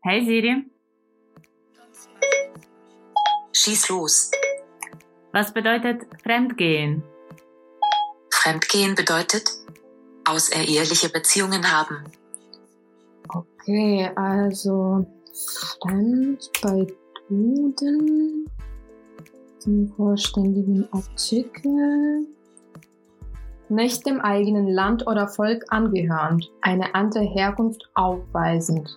[0.00, 0.64] Hey Siri.
[3.52, 4.30] Schieß los.
[5.32, 7.02] Was bedeutet Fremdgehen?
[8.30, 9.50] Fremdgehen bedeutet
[10.24, 12.04] außereheliche Beziehungen haben.
[13.28, 15.04] Okay, also
[15.82, 16.86] fremd bei
[17.28, 18.48] Duden,
[19.58, 22.24] zum vollständigen Artikel.
[23.68, 28.96] Nicht dem eigenen Land oder Volk angehörend, eine andere Herkunft aufweisend,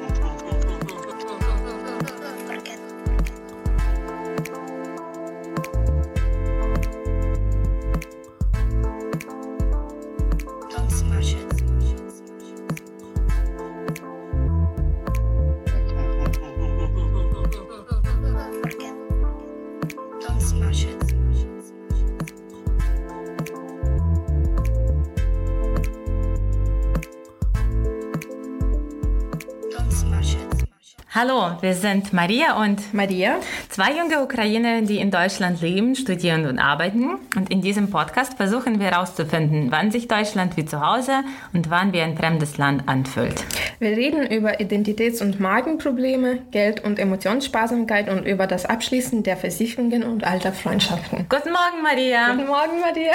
[31.23, 33.35] Hallo, wir sind Maria und Maria,
[33.69, 37.19] zwei junge Ukrainer, die in Deutschland leben, studieren und arbeiten.
[37.35, 41.11] Und in diesem Podcast versuchen wir herauszufinden, wann sich Deutschland wie zu Hause
[41.53, 43.35] und wann wie ein fremdes Land anfühlt.
[43.77, 50.01] Wir reden über Identitäts- und Magenprobleme, Geld- und Emotionssparsamkeit und über das Abschließen der Versicherungen
[50.01, 51.27] und alter Freundschaften.
[51.29, 52.31] Guten Morgen, Maria.
[52.31, 53.13] Guten Morgen, Maria.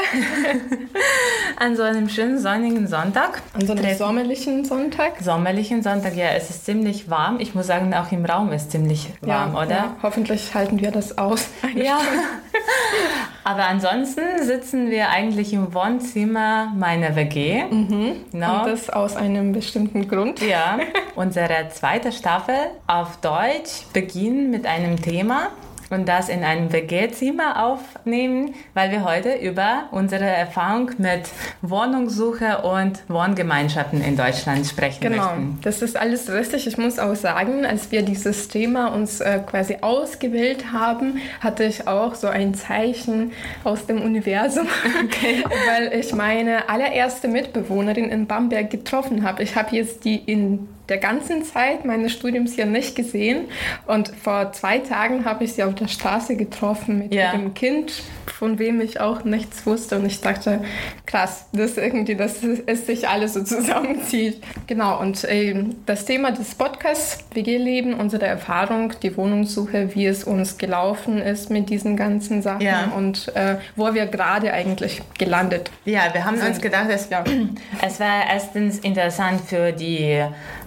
[1.56, 3.42] An so einem schönen sonnigen Sonntag.
[3.52, 5.20] An so einem sommerlichen Sonntag.
[5.20, 7.40] Sommerlichen Sonntag, ja, es ist ziemlich warm.
[7.40, 9.70] Ich muss sagen, auch im Raum ist ziemlich warm, ja, oder?
[9.70, 11.48] Ja, hoffentlich halten wir das aus.
[11.75, 11.98] Ja.
[13.44, 17.64] Aber ansonsten sitzen wir eigentlich im Wohnzimmer meiner WG.
[17.64, 18.24] Mhm.
[18.33, 18.62] No.
[18.62, 20.41] Und das aus einem bestimmten Grund.
[20.41, 20.78] Ja.
[21.14, 25.50] Unsere zweite Staffel auf Deutsch beginnt mit einem Thema,
[25.91, 31.29] und das in einem WG-Zimmer aufnehmen, weil wir heute über unsere Erfahrung mit
[31.62, 35.17] Wohnungssuche und Wohngemeinschaften in Deutschland sprechen genau.
[35.17, 35.41] möchten.
[35.41, 36.67] Genau, das ist alles richtig.
[36.67, 41.86] Ich muss auch sagen, als wir dieses Thema uns äh, quasi ausgewählt haben, hatte ich
[41.86, 43.33] auch so ein Zeichen
[43.64, 44.67] aus dem Universum,
[45.05, 45.45] okay.
[45.67, 49.42] weil ich meine allererste Mitbewohnerin in Bamberg getroffen habe.
[49.42, 53.47] Ich habe jetzt die in der ganzen Zeit meines Studiums hier nicht gesehen.
[53.86, 57.33] Und vor zwei Tagen habe ich sie auf der Straße getroffen mit ja.
[57.33, 59.96] ihrem Kind, von wem ich auch nichts wusste.
[59.96, 60.63] Und ich dachte,
[61.07, 64.42] krass, das irgendwie, dass es sich alles so zusammenzieht.
[64.67, 70.58] Genau, und äh, das Thema des Podcasts, WG-Leben, unsere Erfahrung, die Wohnungssuche, wie es uns
[70.58, 72.92] gelaufen ist mit diesen ganzen Sachen ja.
[72.96, 75.70] und äh, wo wir gerade eigentlich gelandet.
[75.85, 77.25] Ja, wir haben uns gedacht, es, ja.
[77.83, 80.23] es war erstens interessant für die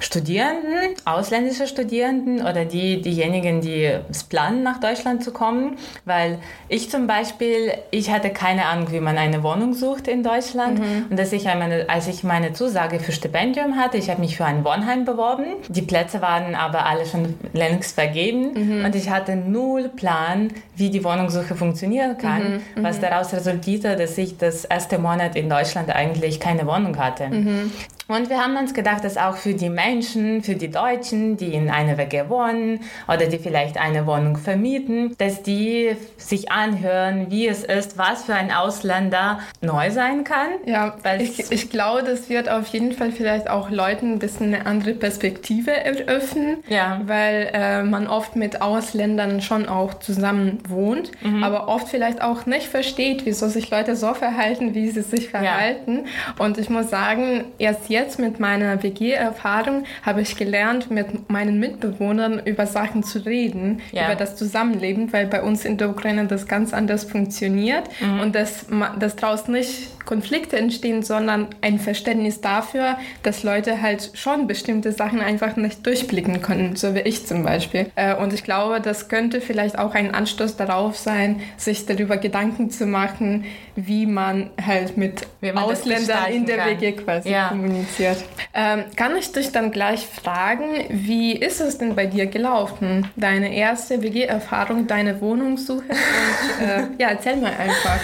[0.09, 5.77] Studierenden, ausländische Studierenden oder die, diejenigen, die es planen, nach Deutschland zu kommen.
[6.03, 10.79] Weil ich zum Beispiel, ich hatte keine Ahnung, wie man eine Wohnung sucht in Deutschland.
[10.79, 11.05] Mhm.
[11.11, 14.45] Und dass ich meine, als ich meine Zusage für Stipendium hatte, ich habe mich für
[14.45, 15.45] ein Wohnheim beworben.
[15.67, 18.53] Die Plätze waren aber alle schon längst vergeben.
[18.79, 18.85] Mhm.
[18.85, 22.63] Und ich hatte null Plan, wie die Wohnungssuche funktionieren kann.
[22.75, 22.83] Mhm.
[22.83, 23.01] Was mhm.
[23.01, 27.29] daraus resultierte, dass ich das erste Monat in Deutschland eigentlich keine Wohnung hatte.
[28.09, 31.69] Und wir haben uns gedacht, dass auch für die Menschen, für die Deutschen, die in
[31.69, 37.63] einer WG wohnen oder die vielleicht eine Wohnung vermieten, dass die sich anhören, wie es
[37.63, 40.47] ist, was für ein Ausländer neu sein kann.
[40.65, 44.55] Ja, weil ich, ich glaube, das wird auf jeden Fall vielleicht auch Leuten ein bisschen
[44.55, 47.01] eine andere Perspektive eröffnen, ja.
[47.05, 51.43] weil äh, man oft mit Ausländern schon auch zusammen wohnt, mhm.
[51.43, 56.05] aber oft vielleicht auch nicht versteht, wieso sich Leute so verhalten, wie sie sich verhalten.
[56.05, 56.43] Ja.
[56.43, 61.59] Und ich muss sagen, erst jetzt jetzt mit meiner WG-Erfahrung habe ich gelernt, mit meinen
[61.59, 64.05] Mitbewohnern über Sachen zu reden, ja.
[64.05, 68.19] über das Zusammenleben, weil bei uns in der Ukraine das ganz anders funktioniert mhm.
[68.21, 68.65] und dass,
[68.99, 75.21] dass daraus nicht Konflikte entstehen, sondern ein Verständnis dafür, dass Leute halt schon bestimmte Sachen
[75.21, 77.91] einfach nicht durchblicken können, so wie ich zum Beispiel.
[77.95, 82.71] Äh, und ich glaube, das könnte vielleicht auch ein Anstoß darauf sein, sich darüber Gedanken
[82.71, 83.45] zu machen,
[83.75, 86.81] wie man halt mit man Ausländern in der kann.
[86.81, 87.49] WG quasi ja.
[87.49, 88.17] kommuniziert.
[88.55, 93.07] Ähm, kann ich dich dann gleich fragen, wie ist es denn bei dir gelaufen?
[93.15, 95.83] Deine erste WG-Erfahrung, deine Wohnungssuche?
[95.83, 97.99] Und, äh, ja, erzähl mal einfach.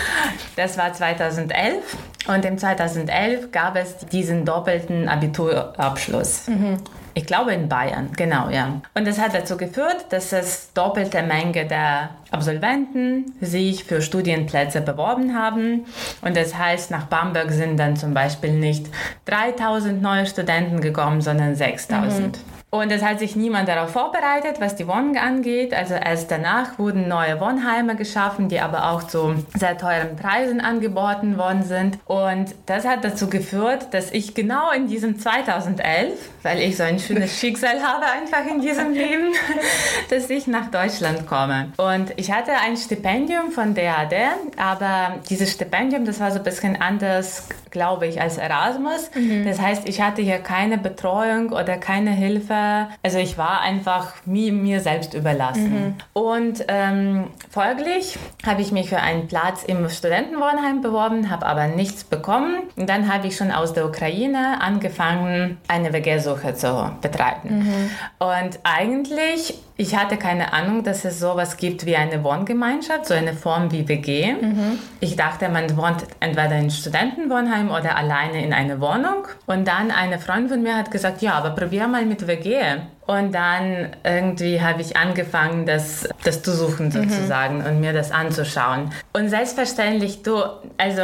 [0.56, 1.95] Das war 2011
[2.28, 6.48] und im 2011 gab es diesen doppelten Abiturabschluss.
[6.48, 6.78] Mhm.
[7.18, 8.82] Ich glaube in Bayern, genau, ja.
[8.94, 15.34] Und das hat dazu geführt, dass es doppelte Menge der Absolventen sich für Studienplätze beworben
[15.34, 15.86] haben.
[16.22, 18.88] Und das heißt, nach Bamberg sind dann zum Beispiel nicht
[19.26, 22.38] 3000 neue Studenten gekommen, sondern 6000.
[22.38, 22.55] Mhm.
[22.76, 25.74] Und es hat sich niemand darauf vorbereitet, was die Wohnung angeht.
[25.74, 31.38] Also erst danach wurden neue Wohnheime geschaffen, die aber auch zu sehr teuren Preisen angeboten
[31.38, 31.98] worden sind.
[32.06, 37.00] Und das hat dazu geführt, dass ich genau in diesem 2011, weil ich so ein
[37.00, 39.32] schönes Schicksal habe einfach in diesem Leben,
[40.10, 41.72] dass ich nach Deutschland komme.
[41.78, 44.14] Und ich hatte ein Stipendium von DAD,
[44.58, 49.12] aber dieses Stipendium, das war so ein bisschen anders, glaube ich, als Erasmus.
[49.16, 49.46] Mhm.
[49.46, 52.65] Das heißt, ich hatte hier keine Betreuung oder keine Hilfe.
[53.04, 55.72] Also ich war einfach mir, mir selbst überlassen.
[55.72, 55.94] Mhm.
[56.14, 62.04] Und ähm, folglich habe ich mich für einen Platz im Studentenwohnheim beworben, habe aber nichts
[62.04, 62.64] bekommen.
[62.76, 67.60] Und dann habe ich schon aus der Ukraine angefangen, eine WG-Suche zu betreiben.
[67.60, 67.90] Mhm.
[68.20, 73.34] Und eigentlich ich hatte keine Ahnung, dass es sowas gibt wie eine Wohngemeinschaft, so eine
[73.34, 74.34] Form wie WG.
[74.34, 74.80] Mhm.
[75.02, 79.28] Ich dachte, man wohnt entweder in Studentenwohnheim oder alleine in einer Wohnung.
[79.46, 82.58] Und dann eine Freundin von mir hat gesagt, ja, aber probier mal mit WG.
[83.06, 87.66] Und dann irgendwie habe ich angefangen, das, das zu suchen sozusagen mhm.
[87.66, 88.92] und mir das anzuschauen.
[89.12, 90.42] Und selbstverständlich, du,
[90.78, 91.02] also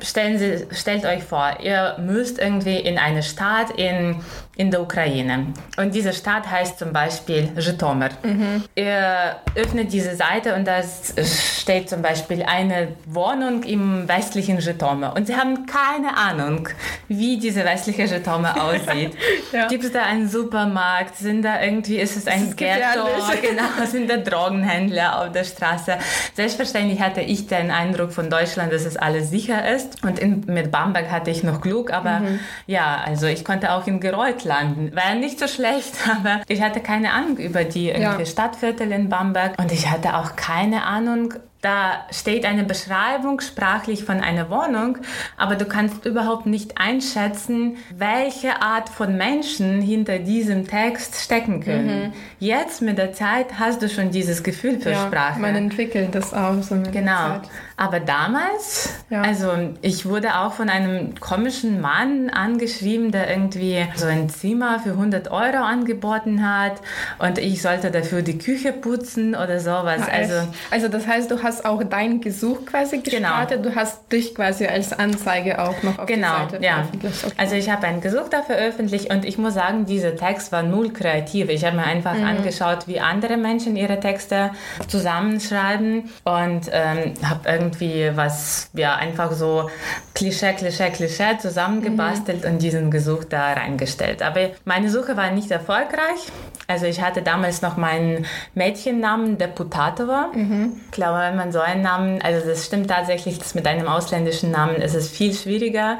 [0.00, 4.16] stellen Sie, stellt euch vor, ihr müsst irgendwie in eine Stadt in,
[4.56, 5.46] in der Ukraine.
[5.76, 8.10] Und diese Stadt heißt zum Beispiel Zhytomyr.
[8.22, 8.64] Mhm.
[8.74, 15.12] Ihr öffnet diese Seite und da steht zum Beispiel eine Wohnung im westlichen Zhytomyr.
[15.14, 16.68] Und Sie haben keine Ahnung,
[17.08, 19.16] wie diese westliche Zhytomyr aussieht.
[19.52, 19.68] ja.
[19.68, 21.16] Gibt es da einen Supermarkt?
[21.16, 23.06] Sind da irgendwie, ist es ein Ghetto?
[23.46, 25.98] Genau, sind da Drogenhändler auf der Straße?
[26.34, 30.02] Selbstverständlich hatte ich den Eindruck von Deutschland, dass es alles sicher ist ist.
[30.02, 32.40] Und in, mit Bamberg hatte ich noch Glück, aber mhm.
[32.66, 34.96] ja, also ich konnte auch in Gereuth landen.
[34.96, 38.24] War nicht so schlecht, aber ich hatte keine Ahnung über die ja.
[38.24, 41.34] Stadtviertel in Bamberg und ich hatte auch keine Ahnung,
[41.66, 44.98] da steht eine Beschreibung sprachlich von einer Wohnung,
[45.36, 52.08] aber du kannst überhaupt nicht einschätzen, welche Art von Menschen hinter diesem Text stecken können.
[52.08, 52.12] Mhm.
[52.38, 55.40] Jetzt mit der Zeit hast du schon dieses Gefühl für ja, Sprache.
[55.40, 57.28] Man entwickelt das auch so mit genau.
[57.28, 57.50] der Zeit.
[57.78, 59.20] Aber damals, ja.
[59.20, 59.52] also
[59.82, 65.30] ich wurde auch von einem komischen Mann angeschrieben, der irgendwie so ein Zimmer für 100
[65.30, 66.80] Euro angeboten hat
[67.18, 70.00] und ich sollte dafür die Küche putzen oder sowas.
[70.06, 70.34] Ja, also,
[70.70, 73.10] also das heißt, du hast auch dein Gesuch quasi genau.
[73.10, 73.74] gestartet, genau.
[73.74, 76.74] du hast dich quasi als Anzeige auch noch auf genau, die Seite ja.
[76.76, 77.24] veröffentlicht.
[77.24, 77.34] Okay.
[77.36, 80.94] Also ich habe ein Gesuch da veröffentlicht und ich muss sagen, dieser Text war null
[80.94, 81.50] kreativ.
[81.50, 82.24] Ich habe mir einfach mhm.
[82.24, 84.52] angeschaut, wie andere Menschen ihre Texte
[84.88, 89.68] zusammenschreiben und ähm, habe irgendwie irgendwie was, ja, einfach so
[90.14, 92.50] Klischee, Klischee, Klischee zusammengebastelt mhm.
[92.52, 94.22] und diesen Gesuch da reingestellt.
[94.22, 96.32] Aber meine Suche war nicht erfolgreich.
[96.68, 100.30] Also ich hatte damals noch meinen Mädchennamen Deputatova.
[100.34, 100.80] Mhm.
[100.86, 104.50] Ich glaube, wenn man so einen Namen, also das stimmt tatsächlich, dass mit einem ausländischen
[104.50, 105.98] Namen ist es viel schwieriger,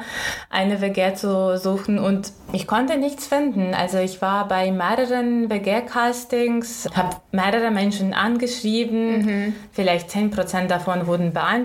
[0.49, 3.73] eine WG zu suchen und ich konnte nichts finden.
[3.73, 9.55] Also ich war bei mehreren WG-Castings, habe mehrere Menschen angeschrieben, mhm.
[9.71, 11.56] vielleicht 10% davon wurden beantwortet.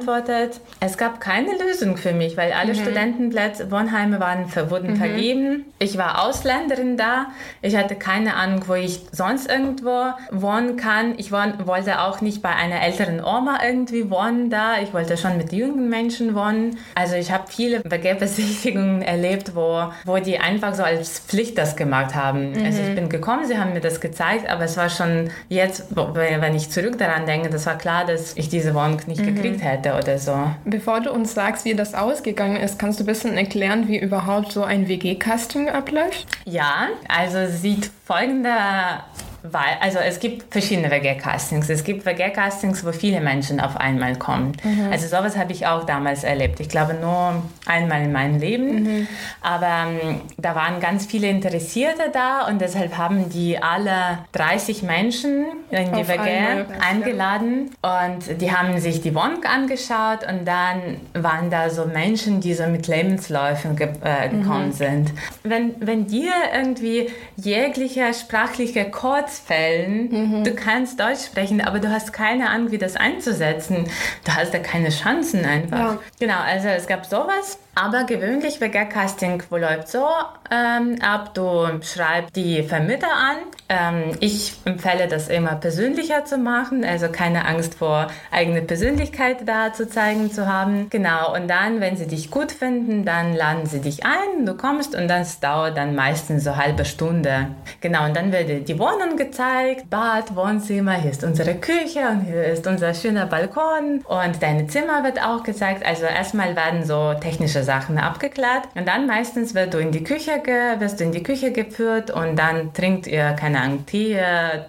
[0.81, 2.79] Es gab keine Lösung für mich, weil alle mhm.
[2.79, 4.97] Studentenplätze, Wohnheime waren, wurden mhm.
[4.97, 5.65] vergeben.
[5.79, 7.27] Ich war Ausländerin da,
[7.61, 11.15] ich hatte keine Ahnung, wo ich sonst irgendwo wohnen kann.
[11.19, 14.81] Ich wollte auch nicht bei einer älteren Oma irgendwie wohnen da.
[14.83, 16.79] Ich wollte schon mit jungen Menschen wohnen.
[16.95, 22.15] Also ich habe viele Begebbesichtigungen erlebt, wo, wo die einfach so als Pflicht das gemacht
[22.15, 22.53] haben.
[22.53, 22.65] Mhm.
[22.65, 26.55] Also ich bin gekommen, sie haben mir das gezeigt, aber es war schon jetzt, wenn
[26.55, 29.35] ich zurück daran denke, das war klar, dass ich diese Wohnung nicht mhm.
[29.35, 30.37] gekriegt hätte oder so.
[30.65, 34.53] Bevor du uns sagst, wie das ausgegangen ist, kannst du ein bisschen erklären, wie überhaupt
[34.53, 36.27] so ein WG-Casting abläuft?
[36.45, 39.05] Ja, also sieht folgender
[39.43, 41.69] weil, also es gibt verschiedene WG-Castings.
[41.69, 44.53] Es gibt WG-Castings, wo viele Menschen auf einmal kommen.
[44.63, 44.93] Mhm.
[44.93, 46.61] Also sowas habe ich auch damals erlebt.
[46.61, 48.83] Ich glaube nur einmal in meinem Leben.
[48.83, 49.09] Mhm.
[49.41, 55.47] Aber ähm, da waren ganz viele Interessierte da und deshalb haben die alle 30 Menschen
[55.71, 61.51] in die auf WG eingeladen und die haben sich die Wohnung angeschaut und dann waren
[61.51, 64.73] da so Menschen, die so mit Lebensläufen ge äh, gekommen mhm.
[64.73, 65.13] sind.
[65.43, 70.45] Wenn, wenn dir irgendwie jeglicher sprachlicher Code Kurzfällen, mhm.
[70.45, 73.87] du kannst Deutsch sprechen, aber du hast keine Ahnung, wie das einzusetzen.
[74.25, 75.79] Du hast da keine Chancen einfach.
[75.79, 75.99] Ja.
[76.21, 77.59] Genau, also es gab sowas.
[77.75, 80.07] Aber gewöhnlich WG-Casting läuft so
[80.51, 83.37] ähm, ab, du schreibst die Vermittler an.
[83.71, 89.73] Ähm, ich empfehle das immer persönlicher zu machen, also keine Angst vor eigene Persönlichkeit da
[89.73, 90.91] zu zeigen zu haben.
[90.91, 94.95] Genau, und dann, wenn sie dich gut finden, dann laden sie dich ein, du kommst
[94.95, 97.49] und das dauert dann meistens so eine halbe Stunde.
[97.81, 102.45] Genau, und dann wird die Wohnung gezeigt, Bad, Wohnzimmer, hier ist unsere Küche und hier
[102.45, 105.87] ist unser schöner Balkon und deine Zimmer wird auch gezeigt.
[105.87, 110.43] Also erstmal werden so technische Sachen abgeklärt und dann meistens wird du in die Küche,
[110.79, 114.19] wirst du in die Küche geführt und dann trinkt ihr, keine Ahnung, Tee,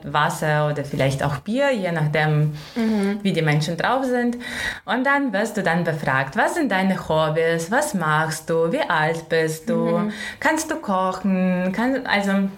[0.04, 3.20] Wasser oder vielleicht auch Bier, je nachdem, mhm.
[3.24, 4.38] wie die Menschen drauf sind.
[4.86, 9.30] Und dann wirst du dann befragt, was sind deine Hobbys, was machst du, wie alt
[9.30, 10.14] bist du, mhm.
[10.40, 12.50] kannst du kochen, kann, also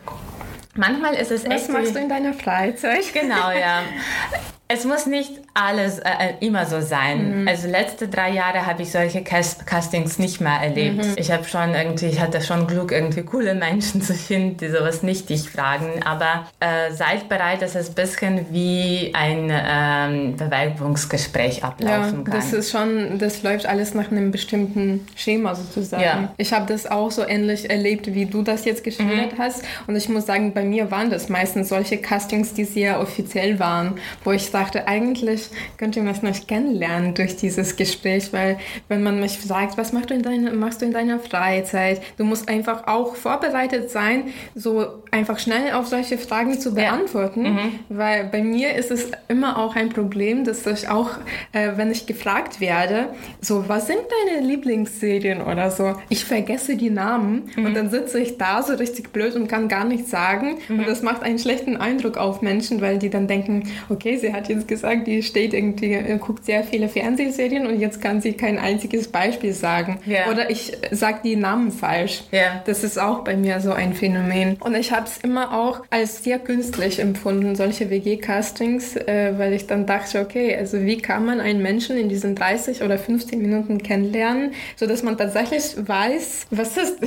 [0.75, 1.63] Manchmal ist es Was echt.
[1.63, 3.13] Was machst du in deiner Freizeit?
[3.13, 3.83] Genau, ja.
[4.67, 7.41] Es muss nicht alles äh, äh, immer so sein.
[7.41, 7.47] Mhm.
[7.47, 11.05] Also letzte drei Jahre habe ich solche Cast Castings nicht mehr erlebt.
[11.05, 11.13] Mhm.
[11.17, 15.03] Ich habe schon irgendwie, ich hatte schon Glück, irgendwie coole Menschen zu finden, die sowas
[15.03, 16.01] nicht dich fragen.
[16.03, 22.33] Aber äh, seid bereit, dass es ein bisschen wie ein ähm, Bewerbungsgespräch ablaufen ja, kann.
[22.33, 26.03] Das ist schon, das läuft alles nach einem bestimmten Schema sozusagen.
[26.03, 26.33] Ja.
[26.37, 29.41] Ich habe das auch so ähnlich erlebt, wie du das jetzt geschildert mhm.
[29.41, 29.63] hast.
[29.85, 33.99] Und ich muss sagen, bei mir waren das meistens solche Castings, die sehr offiziell waren,
[34.23, 38.57] wo ich dachte, eigentlich könnte man mich nicht kennenlernen durch dieses Gespräch, weil
[38.87, 42.23] wenn man mich sagt, was machst du in, deine, machst du in deiner Freizeit, du
[42.23, 47.51] musst einfach auch vorbereitet sein, so einfach schnell auf solche Fragen zu beantworten, ja.
[47.51, 47.79] mhm.
[47.89, 51.11] weil bei mir ist es immer auch ein Problem, dass ich auch,
[51.51, 53.09] äh, wenn ich gefragt werde,
[53.41, 57.65] so, was sind deine Lieblingsserien oder so, ich vergesse die Namen mhm.
[57.65, 60.79] und dann sitze ich da so richtig blöd und kann gar nichts sagen mhm.
[60.79, 64.44] und das macht einen schlechten Eindruck auf Menschen, weil die dann denken, okay, sie hat
[64.45, 68.33] hat jetzt gesagt, die steht irgendwie, äh, guckt sehr viele Fernsehserien und jetzt kann sie
[68.33, 69.99] kein einziges Beispiel sagen.
[70.05, 70.31] Ja.
[70.31, 72.23] Oder ich sage die Namen falsch.
[72.31, 72.63] Ja.
[72.65, 74.57] Das ist auch bei mir so ein Phänomen.
[74.59, 79.67] Und ich habe es immer auch als sehr künstlich empfunden, solche WG-Castings, äh, weil ich
[79.67, 83.81] dann dachte, okay, also wie kann man einen Menschen in diesen 30 oder 15 Minuten
[83.81, 86.97] kennenlernen, sodass man tatsächlich weiß, was ist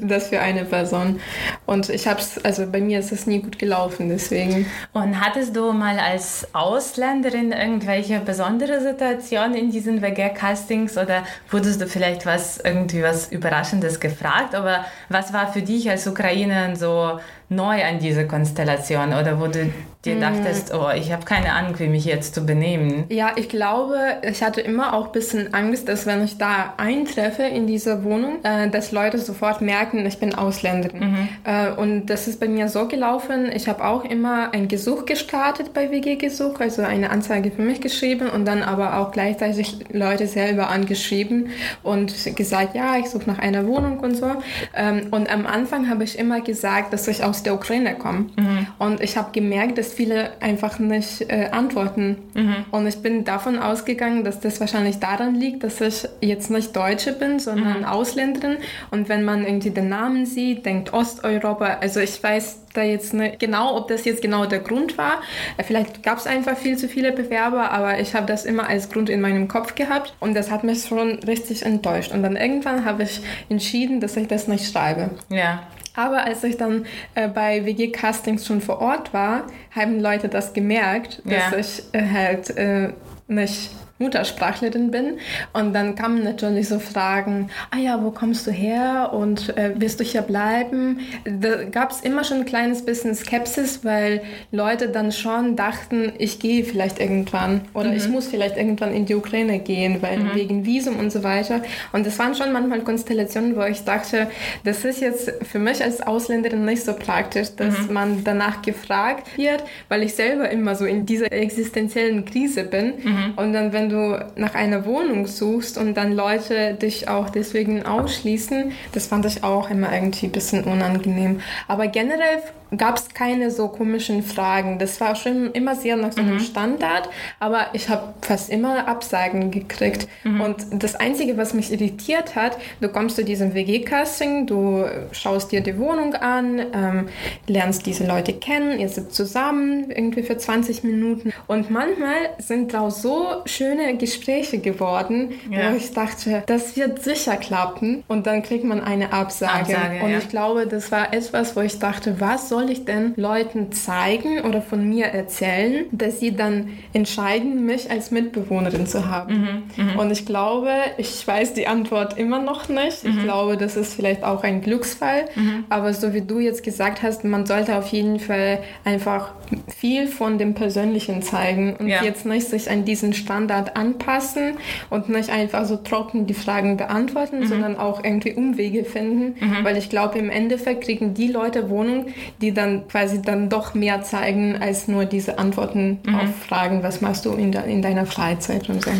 [0.00, 1.20] das für eine Person.
[1.66, 4.66] Und ich habe es, also bei mir ist es nie gut gelaufen, deswegen.
[4.92, 11.86] Und hattest du mal als Ausländerin irgendwelche besondere Situationen in diesen WG-Castings oder wurdest du
[11.86, 14.54] vielleicht was irgendwie was Überraschendes gefragt?
[14.54, 19.72] Aber was war für dich als Ukrainerin so neu an diese Konstellation oder wo du
[20.04, 23.04] dir dachtest, oh, ich habe keine Ahnung, wie mich jetzt zu benehmen?
[23.08, 27.42] Ja, ich glaube, ich hatte immer auch ein bisschen Angst, dass wenn ich da eintreffe
[27.42, 31.10] in dieser Wohnung, äh, dass Leute sofort merken, ich bin Ausländerin.
[31.10, 31.28] Mhm.
[31.44, 35.72] Äh, und das ist bei mir so gelaufen, ich habe auch immer ein Gesuch gestartet
[35.72, 40.68] bei WG-Gesuch, also eine Anzeige für mich geschrieben und dann aber auch gleichzeitig Leute selber
[40.68, 41.48] angeschrieben
[41.82, 44.30] und gesagt, ja, ich suche nach einer Wohnung und so.
[44.74, 48.26] Ähm, und am Anfang habe ich immer gesagt, dass ich aus der Ukraine komme.
[48.36, 48.66] Mhm.
[48.78, 52.18] Und ich habe gemerkt, dass viele einfach nicht äh, antworten.
[52.34, 52.56] Mhm.
[52.70, 57.12] Und ich bin davon ausgegangen, dass das wahrscheinlich daran liegt, dass ich jetzt nicht Deutsche
[57.12, 57.84] bin, sondern mhm.
[57.84, 58.58] Ausländerin.
[58.90, 61.78] Und wenn man irgendwie den Namen sieht, denkt Osteuropa.
[61.80, 65.22] Also ich weiß da jetzt nicht genau, ob das jetzt genau der Grund war.
[65.56, 68.90] Äh, vielleicht gab es einfach viel zu viele Bewerber, aber ich habe das immer als
[68.90, 72.12] Grund in meinem Kopf gehabt und das hat mich schon richtig enttäuscht.
[72.12, 75.10] Und dann irgendwann habe ich entschieden, dass ich das nicht schreibe.
[75.30, 75.64] Ja.
[75.94, 81.22] Aber als ich dann äh, bei WG-Castings schon vor Ort war, haben Leute das gemerkt,
[81.24, 81.56] dass ja.
[81.56, 82.92] ich äh, halt äh,
[83.28, 83.70] nicht
[84.04, 85.18] Muttersprachlerin bin.
[85.52, 89.98] Und dann kamen natürlich so Fragen, ah ja, wo kommst du her und äh, wirst
[89.98, 91.00] du hier bleiben?
[91.24, 96.38] Da gab es immer schon ein kleines bisschen Skepsis, weil Leute dann schon dachten, ich
[96.38, 97.96] gehe vielleicht irgendwann oder mhm.
[97.96, 100.34] ich muss vielleicht irgendwann in die Ukraine gehen, weil mhm.
[100.34, 101.62] wegen Visum und so weiter.
[101.92, 104.28] Und das waren schon manchmal Konstellationen, wo ich dachte,
[104.64, 107.94] das ist jetzt für mich als Ausländerin nicht so praktisch, dass mhm.
[107.94, 112.94] man danach gefragt wird, weil ich selber immer so in dieser existenziellen Krise bin.
[113.02, 113.32] Mhm.
[113.36, 117.86] Und dann, wenn du du nach einer Wohnung suchst und dann Leute dich auch deswegen
[117.86, 121.40] ausschließen, das fand ich auch immer irgendwie ein bisschen unangenehm.
[121.68, 122.42] Aber generell
[122.76, 124.78] gab es keine so komischen Fragen.
[124.78, 126.40] Das war schon immer sehr nach so einem mhm.
[126.40, 127.08] Standard,
[127.40, 130.08] aber ich habe fast immer Absagen gekriegt.
[130.24, 130.40] Mhm.
[130.40, 135.60] Und das Einzige, was mich irritiert hat, du kommst zu diesem WG-Casting, du schaust dir
[135.60, 137.08] die Wohnung an, ähm,
[137.46, 143.02] lernst diese Leute kennen, ihr sitzt zusammen irgendwie für 20 Minuten und manchmal sind daraus
[143.02, 145.72] so schöne Gespräche geworden, ja.
[145.72, 149.76] wo ich dachte, das wird sicher klappen und dann kriegt man eine Absage.
[149.76, 150.18] Absage und ja.
[150.18, 154.62] ich glaube, das war etwas, wo ich dachte, was soll ich denn Leuten zeigen oder
[154.62, 159.64] von mir erzählen, dass sie dann entscheiden, mich als Mitbewohnerin zu haben?
[159.76, 160.02] Mhm, mh.
[160.02, 163.04] Und ich glaube, ich weiß die Antwort immer noch nicht.
[163.04, 163.22] Ich mhm.
[163.22, 165.26] glaube, das ist vielleicht auch ein Glücksfall.
[165.34, 165.64] Mhm.
[165.68, 169.32] Aber so wie du jetzt gesagt hast, man sollte auf jeden Fall einfach
[169.76, 172.02] viel von dem Persönlichen zeigen und ja.
[172.02, 174.58] jetzt nicht sich an diesen Standard Ort anpassen
[174.90, 177.46] und nicht einfach so trocken die Fragen beantworten, mhm.
[177.46, 179.64] sondern auch irgendwie Umwege finden, mhm.
[179.64, 182.06] weil ich glaube, im Endeffekt kriegen die Leute Wohnung,
[182.40, 186.14] die dann quasi dann doch mehr zeigen als nur diese Antworten mhm.
[186.14, 188.90] auf Fragen, was machst du in, de in deiner Freizeit und so.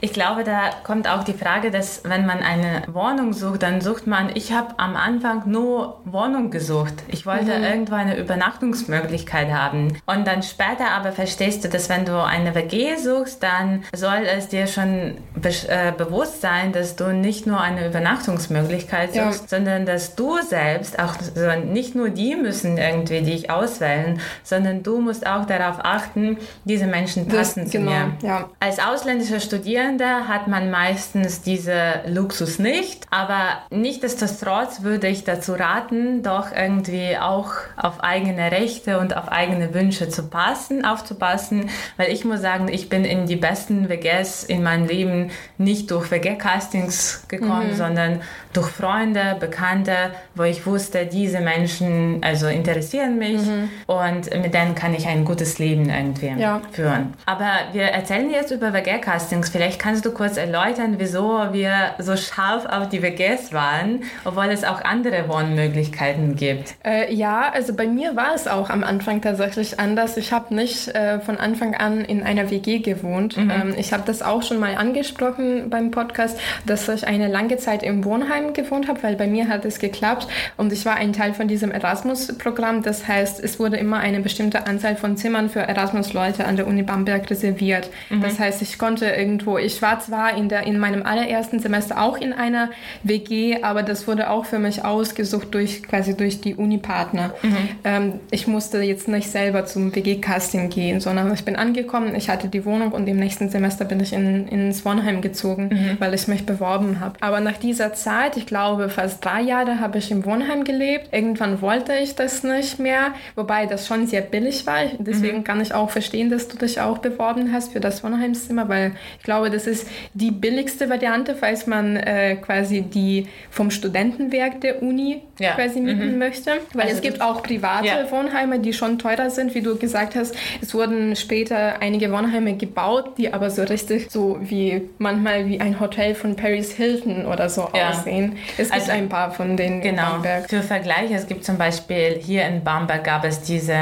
[0.00, 4.06] Ich glaube, da kommt auch die Frage, dass wenn man eine Wohnung sucht, dann sucht
[4.06, 6.94] man, ich habe am Anfang nur Wohnung gesucht.
[7.08, 7.64] Ich wollte mhm.
[7.64, 9.96] irgendwo eine Übernachtungsmöglichkeit haben.
[10.06, 14.48] Und dann später aber verstehst du, dass wenn du eine WG suchst, dann soll es
[14.48, 19.58] dir schon be äh, bewusst sein, dass du nicht nur eine Übernachtungsmöglichkeit suchst, ja.
[19.58, 25.00] sondern dass du selbst, auch also nicht nur die müssen irgendwie dich auswählen, sondern du
[25.00, 28.12] musst auch darauf achten, diese Menschen passen das, zu genau, mir.
[28.22, 28.50] Ja.
[28.60, 36.22] Als ausländischer Studierender hat man meistens diese Luxus nicht, aber nichtsdestotrotz würde ich dazu raten,
[36.22, 42.24] doch irgendwie auch auf eigene Rechte und auf eigene Wünsche zu passen, aufzupassen, weil ich
[42.24, 47.70] muss sagen, ich bin in die besten WGs in meinem Leben nicht durch WG-Castings gekommen,
[47.70, 47.76] mhm.
[47.76, 48.20] sondern
[48.52, 49.94] durch Freunde, Bekannte,
[50.34, 53.70] wo ich wusste, diese Menschen also interessieren mich mhm.
[53.86, 56.60] und mit denen kann ich ein gutes Leben irgendwie ja.
[56.70, 57.14] führen.
[57.24, 59.48] Aber wir erzählen jetzt über WG-Castings.
[59.48, 64.64] Vielleicht kannst du kurz erläutern, wieso wir so scharf auf die WGs waren, obwohl es
[64.64, 66.74] auch andere Wohnmöglichkeiten gibt.
[66.84, 70.16] Äh, ja, also bei mir war es auch am Anfang tatsächlich anders.
[70.16, 73.36] Ich habe nicht äh, von Anfang an in einer WG gewohnt.
[73.36, 73.50] Mhm.
[73.50, 77.82] Ähm, ich habe das auch schon mal angesprochen beim Podcast, dass ich eine lange Zeit
[77.82, 81.34] im Wohnheim gewohnt habe, weil bei mir hat es geklappt und ich war ein Teil
[81.34, 82.82] von diesem Erasmus-Programm.
[82.82, 86.82] Das heißt, es wurde immer eine bestimmte Anzahl von Zimmern für Erasmus-Leute an der Uni
[86.82, 87.90] Bamberg reserviert.
[88.10, 88.22] Mhm.
[88.22, 92.16] Das heißt, ich konnte irgendwo, ich war zwar in, der, in meinem allerersten Semester auch
[92.16, 92.70] in einer
[93.02, 97.34] WG, aber das wurde auch für mich ausgesucht durch quasi durch die Uni-Partner.
[97.42, 97.56] Mhm.
[97.84, 102.48] Ähm, ich musste jetzt nicht selber zum WG-Casting gehen, sondern ich bin angekommen, ich hatte
[102.48, 105.96] die Wohnung und im nächsten Semester bin ich in, ins Wohnheim gezogen, mhm.
[105.98, 107.14] weil ich mich beworben habe.
[107.20, 111.08] Aber nach dieser Zeit, ich glaube fast drei Jahre, habe ich im Wohnheim gelebt.
[111.12, 114.82] Irgendwann wollte ich das nicht mehr, wobei das schon sehr billig war.
[114.98, 115.44] Deswegen mhm.
[115.44, 119.24] kann ich auch verstehen, dass du dich auch beworben hast für das Wohnheimszimmer, weil ich
[119.24, 125.22] glaube, das ist die billigste Variante, falls man äh, quasi die vom Studentenwerk der Uni
[125.38, 125.52] ja.
[125.54, 126.18] quasi mieten mhm.
[126.18, 126.52] möchte.
[126.72, 128.10] Weil also es gibt auch private ja.
[128.10, 130.34] Wohnheime, die schon teurer sind, wie du gesagt hast.
[130.60, 135.80] Es wurden später einige Wohnheime gebaut, die aber so richtig so wie manchmal wie ein
[135.80, 137.90] Hotel von Paris Hilton oder so ja.
[137.90, 138.36] aussehen.
[138.58, 140.02] Es gibt also, ein paar von denen genau.
[140.02, 140.50] in Bamberg.
[140.50, 143.74] Für Vergleich, es gibt zum Beispiel hier in Bamberg gab es diese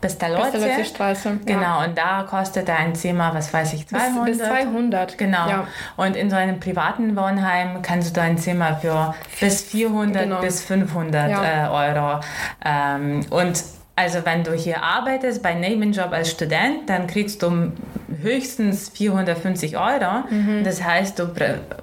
[0.00, 0.84] Pestalozzi.
[0.84, 1.38] Straße.
[1.44, 1.84] Genau, ja.
[1.84, 4.24] und da kostete ein Zimmer, was weiß ich, 200.
[4.24, 5.18] Bis, bis 200.
[5.18, 5.48] Genau.
[5.48, 5.66] Ja.
[5.96, 10.40] Und in so einem privaten Wohnheim kannst du ein Zimmer für bis 400 genau.
[10.40, 11.66] bis 500 ja.
[11.66, 12.20] äh, Euro.
[12.64, 13.62] Ähm, und
[13.98, 17.72] also wenn du hier arbeitest bei Nebenjob als Student, dann kriegst du
[18.22, 20.24] höchstens 450 Euro.
[20.30, 20.64] Mhm.
[20.64, 21.28] Das heißt, du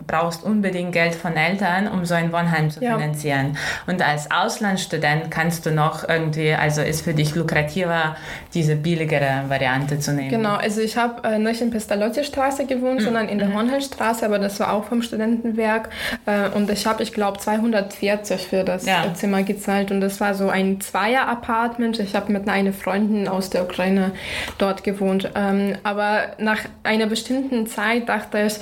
[0.07, 2.97] brauchst unbedingt Geld von Eltern, um so ein Wohnheim zu ja.
[2.97, 3.57] finanzieren.
[3.87, 8.15] Und als Auslandsstudent kannst du noch irgendwie, also ist für dich lukrativer,
[8.53, 10.29] diese billigere Variante zu nehmen.
[10.29, 13.05] Genau, also ich habe äh, nicht in Pestalozzi-Straße gewohnt, mhm.
[13.05, 13.55] sondern in der mhm.
[13.55, 15.89] Hornhallstraße, aber das war auch vom Studentenwerk.
[16.25, 19.13] Äh, und ich habe, ich glaube, 240 für das ja.
[19.13, 19.91] Zimmer gezahlt.
[19.91, 21.99] Und das war so ein Zweier-Apartment.
[22.05, 24.11] Ich habe mit einer Freundin aus der Ukraine
[24.57, 25.31] dort gewohnt.
[25.35, 28.53] Ähm, aber nach einer bestimmten Zeit dachte ich,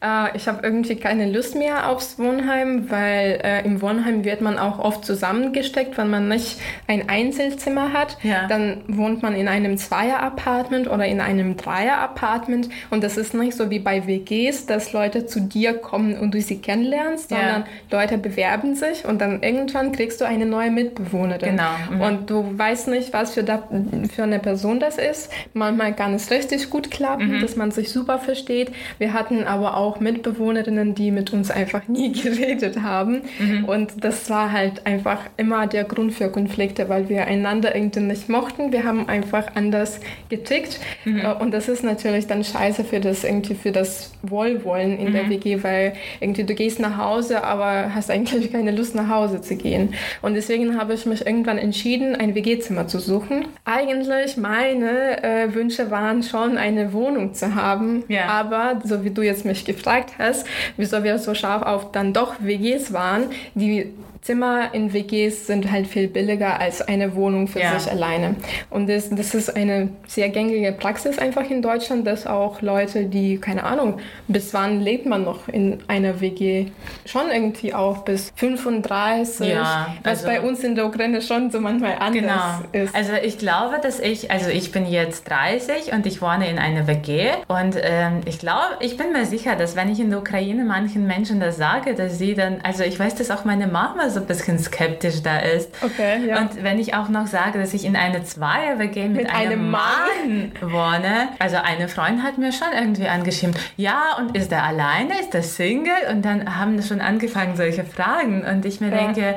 [0.00, 4.58] äh, ich habe irgendwie keine Lust mehr aufs Wohnheim, weil äh, im Wohnheim wird man
[4.58, 8.16] auch oft zusammengesteckt, wenn man nicht ein Einzelzimmer hat.
[8.22, 8.46] Ja.
[8.46, 13.70] Dann wohnt man in einem Zweier-Apartment oder in einem Dreier-Apartment und das ist nicht so
[13.70, 17.98] wie bei WGs, dass Leute zu dir kommen und du sie kennenlernst, sondern ja.
[17.98, 21.56] Leute bewerben sich und dann irgendwann kriegst du eine neue Mitbewohnerin.
[21.56, 21.70] Genau.
[21.90, 22.00] Mhm.
[22.00, 23.68] Und du weißt nicht, was für, da,
[24.14, 25.30] für eine Person das ist.
[25.54, 27.40] Manchmal kann es richtig gut klappen mhm.
[27.40, 28.70] dass man sich super versteht.
[28.98, 33.22] Wir hatten aber auch Mitbewohnerinnen, die mit uns einfach nie geredet haben.
[33.38, 33.64] Mhm.
[33.64, 38.28] Und das war halt einfach immer der Grund für Konflikte, weil wir einander irgendwie nicht
[38.28, 38.72] mochten.
[38.72, 40.80] Wir haben einfach anders getickt.
[41.04, 41.18] Mhm.
[41.18, 45.24] Äh, und das ist natürlich dann scheiße für das irgendwie für das Wohlwollen in der
[45.24, 45.30] mhm.
[45.30, 49.56] WG, weil irgendwie du gehst nach Hause, aber hast eigentlich keine Lust nach Hause zu
[49.56, 49.94] gehen.
[50.20, 53.46] Und deswegen habe ich mich irgendwann entschieden, ein WG-Zimmer zu suchen.
[53.64, 58.04] Eigentlich meine äh, Wünsche waren schon eine Wohnung zu haben.
[58.08, 58.26] Ja.
[58.26, 62.36] Aber so wie du jetzt mich gefragt hast, wieso wir so scharf auf dann doch
[62.40, 63.92] WGs waren, die
[64.22, 67.76] Zimmer in WGs sind halt viel billiger als eine Wohnung für ja.
[67.76, 68.36] sich alleine.
[68.70, 73.38] Und das, das ist eine sehr gängige Praxis einfach in Deutschland, dass auch Leute, die,
[73.38, 76.66] keine Ahnung, bis wann lebt man noch in einer WG?
[77.04, 79.48] Schon irgendwie auch bis 35.
[79.48, 82.84] Ja, also, was bei uns in der Ukraine schon so manchmal anders genau.
[82.84, 82.94] ist.
[82.94, 86.86] Also ich glaube, dass ich, also ich bin jetzt 30 und ich wohne in einer
[86.86, 90.64] WG und ähm, ich glaube, ich bin mir sicher, dass wenn ich in der Ukraine
[90.64, 94.20] manchen Menschen das sage, dass sie dann, also ich weiß, dass auch meine Mama so
[94.20, 95.70] ein bisschen skeptisch da ist.
[95.82, 96.38] Okay, ja.
[96.40, 99.70] Und wenn ich auch noch sage, dass ich in einer Zweier-WG mit, mit, einem, einem
[99.70, 104.64] Mann, Mann wohne, also eine Freundin hat mir schon irgendwie angeschrieben, ja, und ist er
[104.64, 105.92] alleine, ist er Single?
[106.10, 108.98] Und dann haben schon angefangen solche Fragen und ich mir ja.
[108.98, 109.36] denke,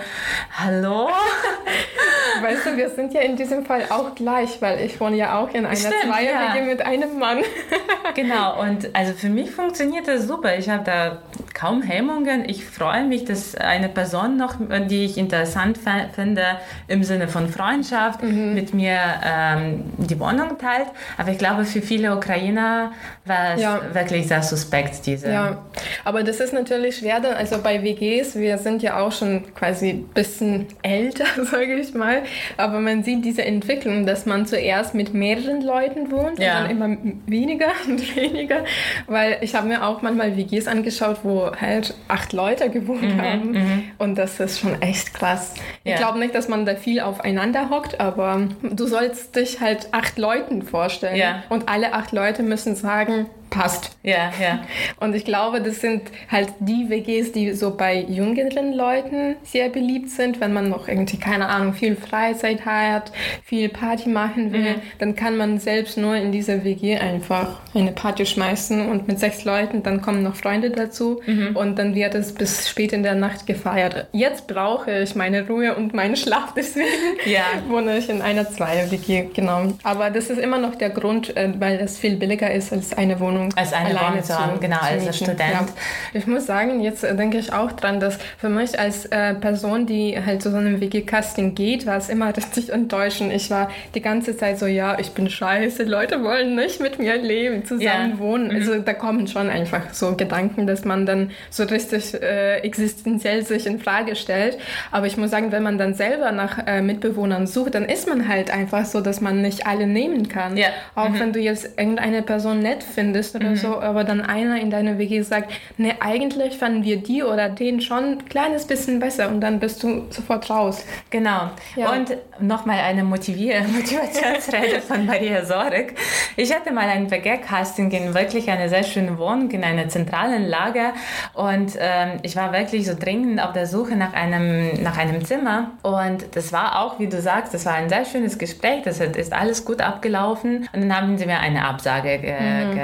[0.58, 1.10] hallo?
[2.42, 5.50] Weißt du, wir sind ja in diesem Fall auch gleich, weil ich wohne ja auch
[5.54, 6.66] in einer Zweier-WG ja.
[6.66, 7.40] mit einem Mann.
[8.16, 10.58] genau, und also für mich funktioniert das super.
[10.58, 11.22] Ich habe da
[11.54, 12.48] kaum Hemmungen.
[12.48, 14.56] Ich freue mich, dass eine Person noch,
[14.90, 15.80] die ich interessant
[16.14, 16.44] finde,
[16.88, 18.54] im Sinne von Freundschaft, mhm.
[18.54, 20.88] mit mir ähm, die Wohnung teilt.
[21.18, 22.92] Aber ich glaube, für viele Ukrainer
[23.26, 23.82] war es ja.
[23.94, 25.32] wirklich sehr suspekt, diese.
[25.32, 25.66] Ja,
[26.04, 27.20] aber das ist natürlich schwer.
[27.20, 31.94] Dann, also bei WGs, wir sind ja auch schon quasi ein bisschen älter, sage ich
[31.94, 32.24] mal.
[32.58, 36.60] Aber man sieht diese Entwicklung, dass man zuerst mit mehreren Leuten wohnt ja.
[36.60, 38.64] und dann immer weniger und weniger.
[39.08, 43.52] Weil ich habe mir auch manchmal WGs angeschaut, wo halt acht Leute gewohnt mhm, haben.
[43.52, 43.84] Mhm.
[43.98, 45.54] Und das ist schon echt krass.
[45.84, 45.94] Ja.
[45.94, 50.18] Ich glaube nicht, dass man da viel aufeinander hockt, aber du sollst dich halt acht
[50.18, 51.16] Leuten vorstellen.
[51.16, 51.44] Ja.
[51.50, 53.98] Und alle acht Leute müssen sagen, passt.
[54.04, 54.60] Ja, ja.
[55.00, 60.10] Und ich glaube, das sind halt die WGs, die so bei jüngeren Leuten sehr beliebt
[60.10, 63.12] sind, wenn man noch irgendwie, keine Ahnung, viel Freizeit hat,
[63.44, 64.82] viel Party machen will, mhm.
[65.00, 69.46] dann kann man selbst nur in dieser WG einfach eine Party schmeißen und mit sechs
[69.46, 71.56] Leuten, dann kommen noch Freunde dazu mhm.
[71.56, 74.08] und dann wird es bis spät in der Nacht gefeiert.
[74.12, 76.88] Jetzt brauche ich meine Ruhe und meinen Schlaf, deswegen
[77.26, 77.44] ja.
[77.70, 79.74] wohne ich in einer Zweier-WG, genau.
[79.84, 83.20] Aber das ist immer noch der Grund, äh, weil das viel billiger ist als eine
[83.20, 85.40] Wohnung Wohnung als eine alleine Wohnung zu haben, genau, zu als Student.
[85.40, 85.66] Ja.
[86.14, 89.86] Ich muss sagen, jetzt äh, denke ich auch dran, dass für mich als äh, Person,
[89.86, 93.34] die halt zu so einem WG-Casting geht, war es immer richtig enttäuschend.
[93.34, 97.18] Ich war die ganze Zeit so, ja, ich bin scheiße, Leute wollen nicht mit mir
[97.18, 98.20] leben, zusammen ja.
[98.20, 98.48] wohnen.
[98.48, 98.56] Mhm.
[98.56, 103.66] Also da kommen schon einfach so Gedanken, dass man dann so richtig äh, existenziell sich
[103.66, 104.58] in Frage stellt.
[104.92, 108.28] Aber ich muss sagen, wenn man dann selber nach äh, Mitbewohnern sucht, dann ist man
[108.28, 110.58] halt einfach so, dass man nicht alle nehmen kann.
[110.58, 110.68] Ja.
[110.96, 111.20] Auch mhm.
[111.20, 113.56] wenn du jetzt irgendeine Person nett findest, oder mhm.
[113.56, 117.82] so, aber dann einer in deiner WG sagt, ne, eigentlich fanden wir die oder den
[117.82, 120.84] schon ein kleines bisschen besser und dann bist du sofort raus.
[121.10, 121.50] Genau.
[121.76, 121.92] Ja.
[121.94, 125.96] Und nochmal eine Motivier Motivationsrede von Maria Sorek.
[126.36, 130.92] Ich hatte mal ein WG-Casting in wirklich eine sehr schöne Wohnung in einer zentralen Lage
[131.34, 135.72] und ähm, ich war wirklich so dringend auf der Suche nach einem, nach einem Zimmer
[135.82, 139.34] und das war auch, wie du sagst, das war ein sehr schönes Gespräch, das ist
[139.34, 142.76] alles gut abgelaufen und dann haben sie mir eine Absage äh, mhm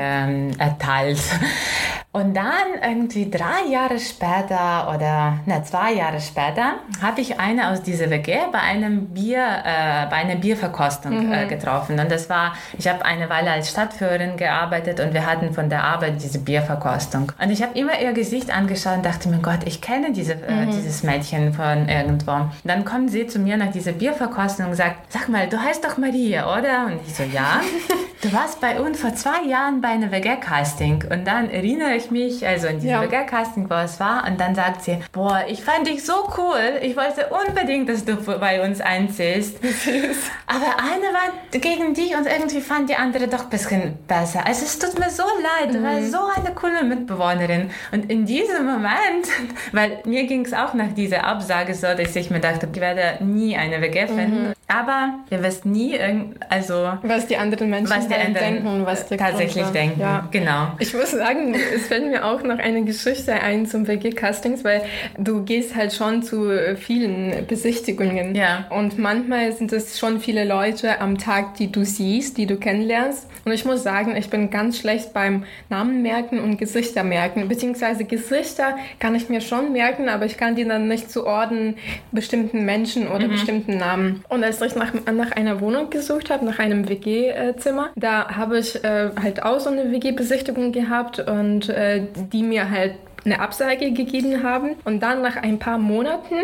[0.57, 1.19] erteilt.
[2.13, 7.83] Und dann irgendwie drei Jahre später oder ne, zwei Jahre später habe ich eine aus
[7.83, 11.31] dieser WG bei einem Bier, äh, bei einer Bierverkostung äh, mhm.
[11.31, 11.97] äh, getroffen.
[11.97, 15.85] Und das war, ich habe eine Weile als Stadtführerin gearbeitet und wir hatten von der
[15.85, 17.31] Arbeit diese Bierverkostung.
[17.41, 20.65] Und ich habe immer ihr Gesicht angeschaut und dachte mir, Gott, ich kenne diese, äh,
[20.65, 20.71] mhm.
[20.71, 22.31] dieses Mädchen von irgendwo.
[22.31, 25.85] Und dann kommt sie zu mir nach dieser Bierverkostung und sagt, sag mal, du heißt
[25.85, 26.87] doch Maria, oder?
[26.87, 27.61] Und ich so, ja.
[28.21, 31.05] du warst bei uns vor zwei Jahren bei einer WG-Casting.
[31.09, 32.99] Und dann erinnere ich ich mich, also in diesem ja.
[32.99, 36.95] Burgercasting, wo es war, und dann sagt sie, boah, ich fand dich so cool, ich
[36.95, 39.59] wollte unbedingt, dass du bei uns einziehst.
[40.47, 44.45] Aber eine war gegen dich und irgendwie fand die andere doch ein bisschen besser.
[44.45, 45.83] Also es tut mir so leid, du mhm.
[45.83, 47.69] warst so eine coole Mitbewohnerin.
[47.91, 49.27] Und in diesem Moment,
[49.71, 53.23] weil mir ging es auch nach dieser Absage so, dass ich mir dachte, ich werde
[53.23, 54.49] nie eine WG finden.
[54.49, 54.53] Mhm.
[54.67, 55.99] Aber ihr wisst nie,
[56.49, 59.99] also was die anderen Menschen was die halt anderen denken, was die tatsächlich denken.
[59.99, 60.10] Ja.
[60.31, 60.73] Genau.
[60.79, 64.83] Ich muss sagen, es fällt mir auch noch eine Geschichte ein zum WG-Castings, weil
[65.17, 68.35] du gehst halt schon zu vielen Besichtigungen.
[68.35, 68.65] Ja.
[68.69, 73.27] Und manchmal sind es schon viele Leute am Tag, die du siehst, die du kennenlernst.
[73.45, 77.47] Und ich muss sagen, ich bin ganz schlecht beim Namen merken und Gesichter merken.
[77.47, 81.77] Beziehungsweise Gesichter kann ich mir schon merken, aber ich kann die dann nicht zuordnen
[82.11, 83.31] bestimmten Menschen oder mhm.
[83.31, 84.23] bestimmten Namen.
[84.29, 88.83] Und als ich nach, nach einer Wohnung gesucht habe, nach einem WG-Zimmer, da habe ich
[88.83, 94.43] äh, halt auch so eine WG-Besichtigung gehabt und äh, die mir halt eine Absage gegeben
[94.43, 94.75] haben.
[94.85, 96.35] Und dann nach ein paar Monaten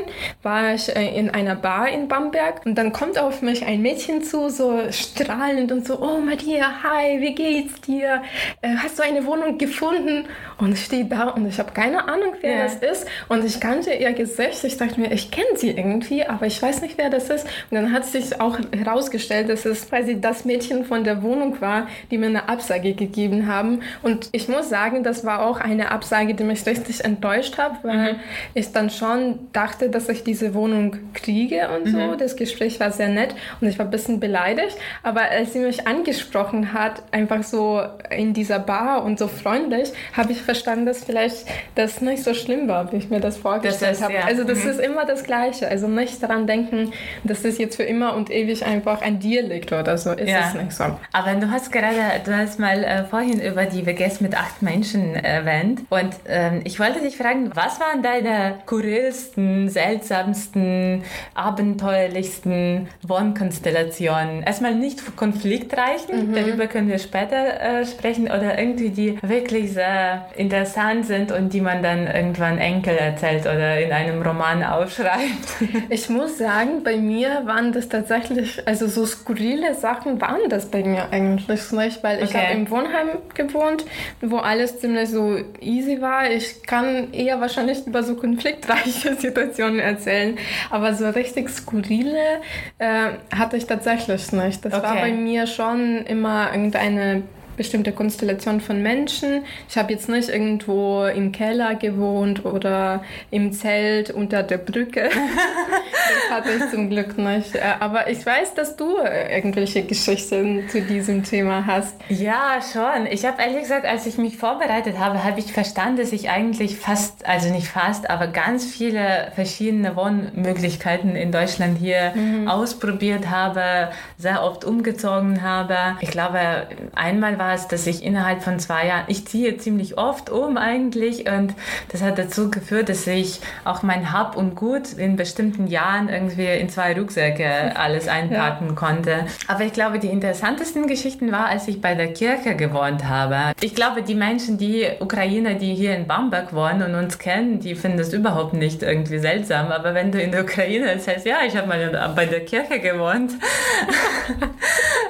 [0.43, 4.23] war ich äh, in einer Bar in Bamberg und dann kommt auf mich ein Mädchen
[4.23, 8.21] zu, so strahlend und so, oh Maria, hi, wie geht's dir?
[8.61, 10.25] Äh, hast du eine Wohnung gefunden?
[10.57, 12.63] Und ich stehe da und ich habe keine Ahnung, wer ja.
[12.63, 13.07] das ist.
[13.27, 14.63] Und ich kannte ihr Gesicht.
[14.63, 17.45] Ich dachte mir, ich kenne sie irgendwie, aber ich weiß nicht, wer das ist.
[17.69, 21.87] Und dann hat sich auch herausgestellt, dass es quasi das Mädchen von der Wohnung war,
[22.09, 23.81] die mir eine Absage gegeben haben.
[24.01, 28.13] Und ich muss sagen, das war auch eine Absage, die mich richtig enttäuscht hat, weil
[28.13, 28.19] mhm.
[28.53, 31.97] ich dann schon dachte, dass ich diese Wohnung kriege und so.
[31.97, 32.17] Mhm.
[32.17, 34.77] Das Gespräch war sehr nett und ich war ein bisschen beleidigt.
[35.03, 40.31] Aber als sie mich angesprochen hat, einfach so in dieser Bar und so freundlich, habe
[40.31, 44.13] ich verstanden, dass vielleicht das nicht so schlimm war, wie ich mir das vorgestellt habe.
[44.13, 44.25] Ja.
[44.25, 44.69] Also das mhm.
[44.71, 45.67] ist immer das Gleiche.
[45.67, 46.91] Also nicht daran denken,
[47.23, 50.11] dass das jetzt für immer und ewig einfach an dir liegt oder so.
[50.11, 50.47] Ist ja.
[50.47, 50.83] es nicht so.
[51.13, 55.15] Aber du hast gerade, du hast mal äh, vorhin über die WGs mit acht Menschen
[55.15, 64.43] erwähnt und ähm, ich wollte dich fragen, was waren deine skurrilsten, seltsamsten, abenteuerlichsten Wohnkonstellationen?
[64.43, 66.35] Erstmal nicht konfliktreichen, mhm.
[66.35, 71.61] darüber können wir später äh, sprechen, oder irgendwie die wirklich sehr interessant sind und die
[71.61, 75.17] man dann irgendwann Enkel erzählt oder in einem Roman aufschreibt.
[75.89, 80.83] Ich muss sagen, bei mir waren das tatsächlich, also so skurrile Sachen waren das bei
[80.83, 82.47] mir eigentlich nicht, weil ich okay.
[82.47, 83.85] habe im Wohnheim gewohnt,
[84.21, 86.29] wo alles ziemlich so easy war.
[86.29, 90.37] Ich kann eher wahrscheinlich über so konfliktreiche Situationen erzählen,
[90.69, 92.41] aber so richtig skurrile
[92.77, 94.65] äh, hatte ich tatsächlich nicht.
[94.65, 94.83] Das okay.
[94.83, 97.23] war bei mir schon immer irgendeine
[97.57, 99.43] bestimmte Konstellation von Menschen.
[99.67, 105.09] Ich habe jetzt nicht irgendwo im Keller gewohnt oder im Zelt unter der Brücke.
[106.29, 107.55] das hatte ich zum Glück nicht.
[107.55, 111.95] Äh, aber ich weiß, dass du irgendwelche Geschichten zu diesem Thema hast.
[112.09, 113.07] Ja, schon.
[113.09, 116.77] Ich habe ehrlich gesagt, als ich mich vorbereitet habe, habe ich verstanden, dass ich eigentlich
[116.77, 122.47] fast, also nicht fast, aber ganz viele verschiedene Wohnmöglichkeiten in Deutschland hier mhm.
[122.47, 125.97] ausprobiert habe, sehr oft umgezogen habe.
[126.01, 129.97] Ich glaube, einmal war war es, dass ich innerhalb von zwei Jahren, ich ziehe ziemlich
[129.97, 131.53] oft um eigentlich und
[131.89, 136.47] das hat dazu geführt, dass ich auch mein Hab und Gut in bestimmten Jahren irgendwie
[136.47, 138.73] in zwei Rucksäcke alles einpacken ja.
[138.73, 139.25] konnte.
[139.47, 143.53] Aber ich glaube, die interessantesten Geschichten war, als ich bei der Kirche gewohnt habe.
[143.61, 147.75] Ich glaube, die Menschen, die Ukrainer, die hier in Bamberg wohnen und uns kennen, die
[147.75, 149.67] finden das überhaupt nicht irgendwie seltsam.
[149.71, 153.31] Aber wenn du in der Ukraine erzählst, ja, ich habe mal bei der Kirche gewohnt,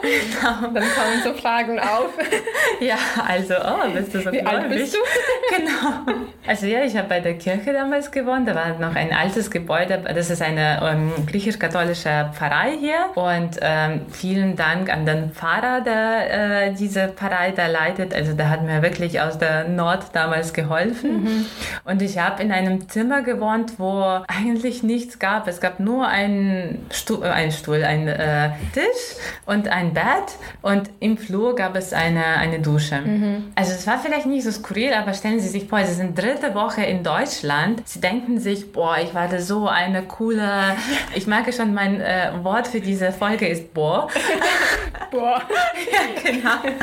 [0.02, 0.68] genau.
[0.74, 2.14] dann kommen so Fragen auf.
[2.80, 5.00] ja, also, oh, bist du so Wie alt bist du?
[5.56, 6.18] genau.
[6.46, 8.48] Also ja, ich habe bei der Kirche damals gewohnt.
[8.48, 10.02] Da war noch ein altes Gebäude.
[10.14, 13.10] Das ist eine ähm, griechisch-katholische Pfarrei hier.
[13.16, 18.14] Und ähm, vielen Dank an den Pfarrer, der äh, diese Pfarrei da leitet.
[18.14, 21.24] Also der hat mir wirklich aus der Nord damals geholfen.
[21.24, 21.46] Mhm.
[21.84, 25.48] Und ich habe in einem Zimmer gewohnt, wo eigentlich nichts gab.
[25.48, 30.38] Es gab nur einen Stuhl, einen Stuhl, einen äh, Tisch und ein Bett.
[30.62, 33.02] Und im Flur gab es eine eine, eine Dusche.
[33.02, 33.52] Mhm.
[33.56, 36.54] Also es war vielleicht nicht so skurril, aber stellen Sie sich vor, Sie sind dritte
[36.56, 37.82] Woche in Deutschland.
[37.88, 40.76] Sie denken sich, boah, ich war da so eine coole,
[41.16, 44.08] ich merke schon, mein äh, Wort für diese Folge ist boah.
[45.12, 45.42] boah.
[45.92, 46.76] ja, genau.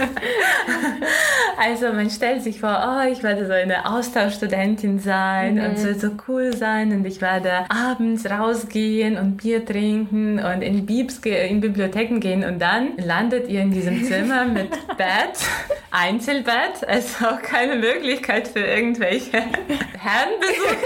[1.57, 5.61] also man stellt sich vor, oh, ich werde so eine Austauschstudentin sein mhm.
[5.65, 10.63] und es wird so cool sein und ich werde abends rausgehen und Bier trinken und
[10.63, 15.39] in Biebs, in Bibliotheken gehen und dann landet ihr in diesem Zimmer mit Bett Bett,
[15.91, 19.33] Einzelbett, also auch keine Möglichkeit für irgendwelche
[19.99, 20.77] Herrenbesuche.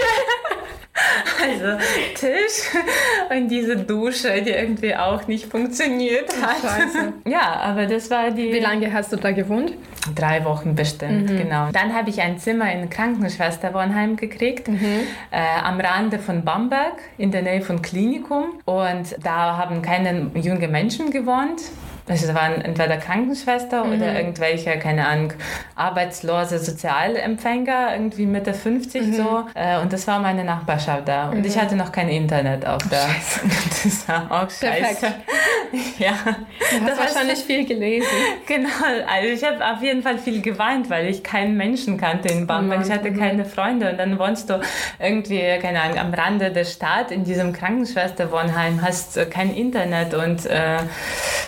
[1.41, 1.77] Also
[2.15, 2.83] Tisch
[3.29, 6.61] und diese Dusche, die irgendwie auch nicht funktioniert hat.
[6.61, 7.13] Scheiße.
[7.29, 8.51] Ja, aber das war die.
[8.51, 9.73] Wie lange hast du da gewohnt?
[10.15, 11.37] Drei Wochen bestimmt, mhm.
[11.37, 11.69] genau.
[11.71, 15.01] Dann habe ich ein Zimmer in Krankenschwesterwohnheim gekriegt, mhm.
[15.31, 18.59] äh, am Rande von Bamberg, in der Nähe von Klinikum.
[18.65, 21.61] Und da haben keine jungen Menschen gewohnt.
[22.09, 23.93] Also es waren entweder Krankenschwester mhm.
[23.93, 25.33] oder irgendwelche, keine Ahnung,
[25.75, 29.13] arbeitslose Sozialempfänger, irgendwie Mitte 50 mhm.
[29.13, 29.43] so.
[29.53, 31.29] Äh, und das war meine Nachbarschaft da.
[31.29, 31.45] Und mhm.
[31.45, 33.07] ich hatte noch kein Internet auch da.
[33.07, 33.41] Scheiße.
[33.81, 34.59] Das war auch scheiße.
[34.59, 35.15] Perfekt.
[35.99, 36.11] ja.
[36.11, 38.07] Du hast das wahrscheinlich viel gelesen.
[38.45, 38.69] Genau.
[39.07, 42.85] Also ich habe auf jeden Fall viel geweint, weil ich keinen Menschen kannte in Bamberg.
[42.85, 43.19] Ich hatte mhm.
[43.19, 43.91] keine Freunde.
[43.91, 44.59] Und dann wohnst du
[44.97, 50.77] irgendwie, keine Ahnung, am Rande der Stadt in diesem Krankenschwesterwohnheim, hast kein Internet und äh,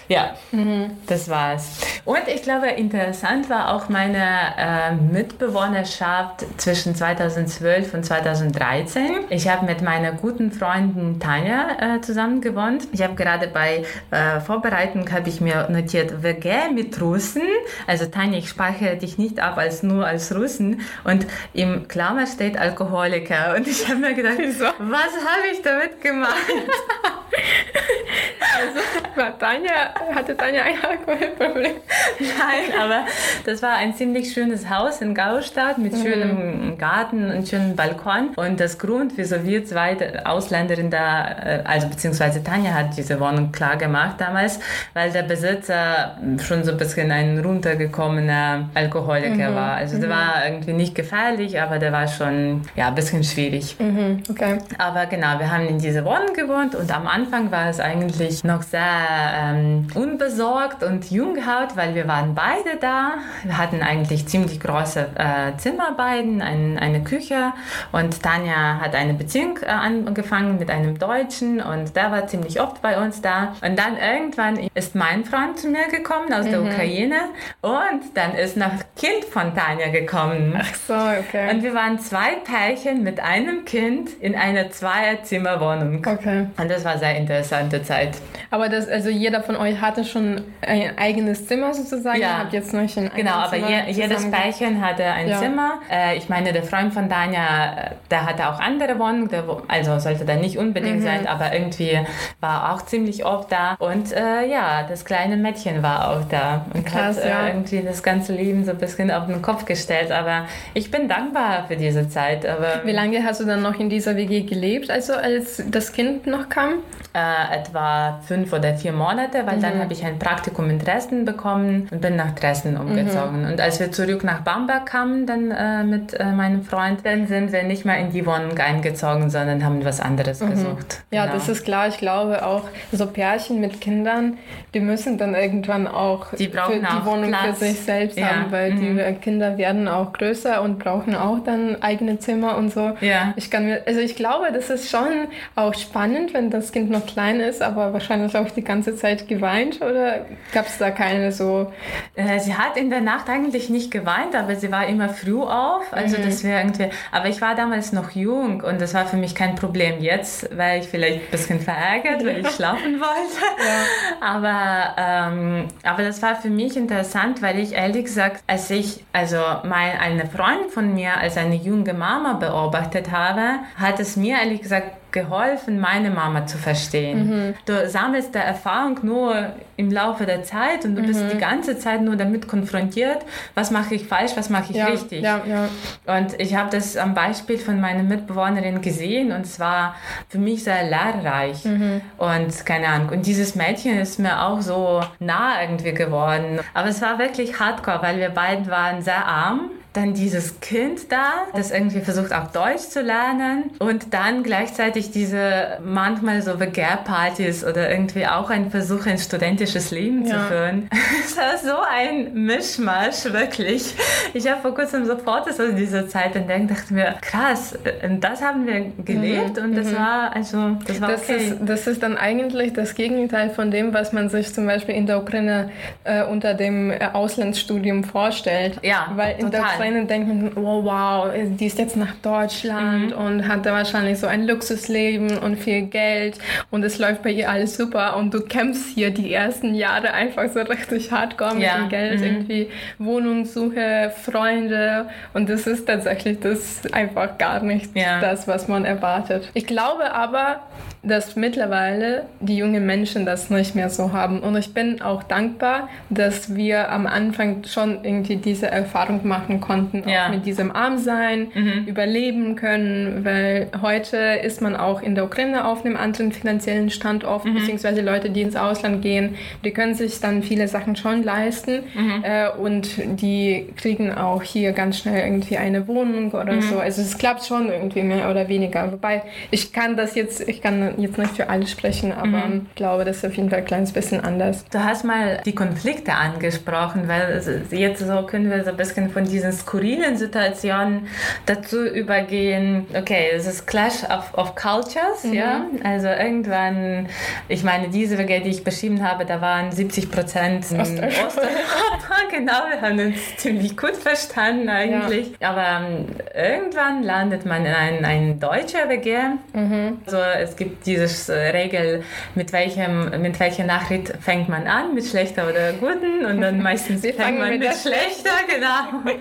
[0.08, 0.92] Ja, mhm.
[1.08, 1.80] das war's.
[2.06, 4.26] Und ich glaube, interessant war auch meine
[4.58, 9.26] äh, Mitbewohnerschaft zwischen 2012 und 2013.
[9.30, 12.88] Ich habe mit meiner guten Freundin Tanja äh, zusammen gewohnt.
[12.92, 17.44] Ich habe gerade bei äh, Vorbereitung habe ich mir notiert, WG mit Russen.
[17.88, 20.82] Also Tanja, ich speichere dich nicht ab als nur als Russen.
[21.04, 23.56] Und im Klammer steht Alkoholiker.
[23.56, 24.66] Und ich habe mir gedacht, Wieso?
[24.66, 26.36] was habe ich damit gemacht?
[28.58, 28.80] also
[29.16, 31.74] war Tanja, hatte Tanja ein Alkoholproblem?
[32.20, 33.06] Nein, aber
[33.46, 36.02] das war ein ziemlich schönes Haus in Gaustadt mit mhm.
[36.02, 38.30] schönem Garten und schönem Balkon.
[38.36, 43.52] Und das Grund, wieso wir zwei Ausländerin da, äh, also beziehungsweise Tanja hat diese Wohnung
[43.52, 44.60] klar gemacht damals,
[44.94, 49.56] weil der Besitzer schon so ein bisschen ein runtergekommener Alkoholiker mhm.
[49.56, 49.74] war.
[49.74, 50.02] Also mhm.
[50.02, 53.76] der war irgendwie nicht gefährlich, aber der war schon ja, ein bisschen schwierig.
[53.80, 54.24] Mhm.
[54.30, 54.58] Okay.
[54.78, 58.62] Aber genau, wir haben in dieser Wohnung gewohnt und am Anfang war es eigentlich noch
[58.64, 63.14] sehr ähm, unbesorgt und junghaut, weil wir waren beide da.
[63.44, 67.54] Wir hatten eigentlich ziemlich große äh, Zimmer beiden, ein, eine Küche
[67.92, 72.82] und Tanja hat eine Beziehung äh, angefangen mit einem Deutschen und der war ziemlich oft
[72.82, 73.56] bei uns da.
[73.62, 76.52] Und dann irgendwann ist mein Freund zu mir gekommen aus mhm.
[76.52, 77.16] der Ukraine
[77.62, 80.56] und dann ist noch Kind von Tanja gekommen.
[80.60, 81.50] Ach so, okay.
[81.52, 86.06] Und wir waren zwei Pärchen mit einem Kind in einer Zweierzimmerwohnung.
[86.06, 86.48] Okay.
[86.58, 88.18] Und das war eine sehr interessante Zeit.
[88.50, 92.22] Aber das, also jeder von euch hatte schon ein eigenes Zimmer sozusagen.
[92.22, 92.28] Ja.
[92.28, 95.40] Ihr habt jetzt noch ein Genau, aber je, jedes Pärchen hatte ein ja.
[95.40, 95.80] Zimmer.
[95.90, 100.00] Äh, ich meine, der Freund von Danja, äh, der hatte auch andere Wohnungen, der, also
[100.00, 101.04] sollte da nicht unbedingt mhm.
[101.04, 102.00] sein, aber irgendwie
[102.40, 103.76] war auch ziemlich oft da.
[103.80, 107.48] Und äh, ja, das kleine Mädchen war auch da und Krass, hat äh, ja.
[107.48, 110.12] irgendwie das ganze Leben so ein bisschen auf den Kopf gestellt.
[110.12, 112.46] Aber ich bin dankbar für diese Zeit.
[112.46, 116.28] Aber Wie lange hast du dann noch in dieser WG gelebt, also als das Kind
[116.28, 116.76] noch kam?
[117.14, 119.62] Äh, etwa fünf oder vier Monate, weil mhm.
[119.62, 123.42] dann habe ich ein Praktikum in Dresden bekommen und bin nach Dresden umgezogen.
[123.42, 123.52] Mhm.
[123.52, 127.52] Und als wir zurück nach Bamberg kamen, dann äh, mit äh, meinem Freund, dann sind
[127.52, 130.52] wir nicht mehr in die Wohnung eingezogen, sondern haben was anderes mhm.
[130.52, 131.02] gesucht.
[131.12, 131.36] Ja, genau.
[131.36, 131.90] das ist klar.
[131.90, 134.38] Ich glaube auch, so Pärchen mit Kindern,
[134.74, 137.60] die müssen dann irgendwann auch die, brauchen die Wohnung Platz.
[137.60, 138.28] für sich selbst ja.
[138.28, 139.20] haben, weil die mhm.
[139.20, 142.94] Kinder werden auch größer und brauchen auch dann eigene Zimmer und so.
[143.02, 143.34] Ja.
[143.36, 147.01] Ich kann mir, also ich glaube, das ist schon auch spannend, wenn das Kind noch
[147.02, 151.72] klein ist, aber wahrscheinlich auch die ganze Zeit geweint oder gab es da keine so?
[152.16, 155.92] Äh, sie hat in der Nacht eigentlich nicht geweint, aber sie war immer früh auf.
[155.92, 156.24] Also mhm.
[156.24, 156.90] das wäre irgendwie.
[157.12, 160.02] Aber ich war damals noch jung und das war für mich kein Problem.
[160.02, 163.42] Jetzt war ich vielleicht ein bisschen verärgert, weil ich schlafen wollte.
[163.60, 164.22] Ja.
[164.22, 169.38] Aber, ähm, aber das war für mich interessant, weil ich ehrlich gesagt, als ich also
[169.64, 174.62] mein, eine Freundin von mir als eine junge Mama beobachtet habe, hat es mir ehrlich
[174.62, 177.28] gesagt geholfen, meine Mama zu verstehen.
[177.28, 177.54] Mhm.
[177.66, 181.08] Du sammelst der Erfahrung nur im Laufe der Zeit und du mhm.
[181.08, 183.20] bist die ganze Zeit nur damit konfrontiert,
[183.56, 185.24] was mache ich falsch, was mache ich ja, richtig.
[185.24, 185.70] Ja, ja.
[186.18, 189.96] Und ich habe das am Beispiel von meiner Mitbewohnerin gesehen und es war
[190.30, 191.66] für mich sehr lehrreich.
[191.66, 192.02] Mhm.
[192.18, 193.10] Und keine Ahnung.
[193.10, 196.60] Und dieses Mädchen ist mir auch so nah irgendwie geworden.
[196.74, 201.48] Aber es war wirklich hardcore, weil wir beiden waren sehr arm dann dieses Kind da,
[201.54, 207.92] das irgendwie versucht auch Deutsch zu lernen und dann gleichzeitig diese manchmal so Begehrpartys oder
[207.92, 210.36] irgendwie auch ein Versuch, ein studentisches Leben ja.
[210.36, 210.90] zu führen.
[211.24, 213.96] Es war so ein Mischmasch, wirklich.
[214.34, 217.78] Ich habe vor kurzem so Fotos aus dieser Zeit entdeckt, dachte mir, krass,
[218.20, 219.64] das haben wir gelebt mhm.
[219.64, 219.96] und das mhm.
[219.96, 221.38] war also, das war das okay.
[221.38, 225.06] Ist, das ist dann eigentlich das Gegenteil von dem, was man sich zum Beispiel in
[225.06, 225.70] der Ukraine
[226.04, 228.80] äh, unter dem äh, Auslandsstudium vorstellt.
[228.84, 229.52] Ja, Weil in total.
[229.52, 233.26] der Ukraine denken, oh wow, die ist jetzt nach Deutschland mhm.
[233.26, 236.38] und hat da wahrscheinlich so ein Luxusleben und viel Geld
[236.70, 240.48] und es läuft bei ihr alles super und du kämpfst hier die ersten Jahre einfach
[240.50, 241.80] so richtig hardcore mit ja.
[241.80, 242.26] dem Geld, mhm.
[242.26, 248.22] irgendwie Wohnungssuche, Freunde und das ist tatsächlich das einfach gar nicht ja.
[248.22, 249.50] das, was man erwartet.
[249.56, 250.62] Ich glaube aber,
[251.04, 254.40] dass mittlerweile die jungen Menschen das nicht mehr so haben.
[254.42, 260.08] Und ich bin auch dankbar, dass wir am Anfang schon irgendwie diese Erfahrung machen konnten,
[260.08, 260.28] ja.
[260.28, 261.86] auch mit diesem Armsein, mhm.
[261.88, 267.46] überleben können, weil heute ist man auch in der Ukraine auf einem anderen finanziellen Standort,
[267.46, 267.56] mhm.
[267.56, 269.36] beziehungsweise Leute, die ins Ausland gehen,
[269.66, 272.24] die können sich dann viele Sachen schon leisten mhm.
[272.24, 276.62] äh, und die kriegen auch hier ganz schnell irgendwie eine Wohnung oder mhm.
[276.62, 276.80] so.
[276.80, 278.92] Also es klappt schon irgendwie mehr oder weniger.
[278.92, 282.68] Wobei ich kann das jetzt, ich kann kann jetzt nicht für alle sprechen, aber mhm.
[282.70, 284.66] ich glaube, das ist auf jeden Fall ein kleines bisschen anders.
[284.72, 289.26] Du hast mal die Konflikte angesprochen, weil jetzt so können wir so ein bisschen von
[289.26, 291.08] diesen skurrilen Situationen
[291.46, 292.86] dazu übergehen.
[292.94, 295.34] Okay, es ist Clash of, of Cultures, mhm.
[295.34, 295.66] ja.
[295.84, 297.08] Also irgendwann,
[297.48, 301.42] ich meine, diese WG, die ich beschrieben habe, da waren 70 Prozent Osteuropa.
[302.32, 305.34] genau, wir haben uns ziemlich gut verstanden eigentlich.
[305.40, 305.52] Ja.
[305.52, 309.18] Aber um, ähm, irgendwann landet man in ein, ein deutscher WG.
[309.54, 310.00] Mhm.
[310.06, 312.04] Also es gibt diese äh, Regel,
[312.36, 317.02] mit, welchem, mit welcher Nachricht fängt man an, mit schlechter oder guten und dann meistens
[317.02, 319.12] fängt man mit, mit schlechter, genau.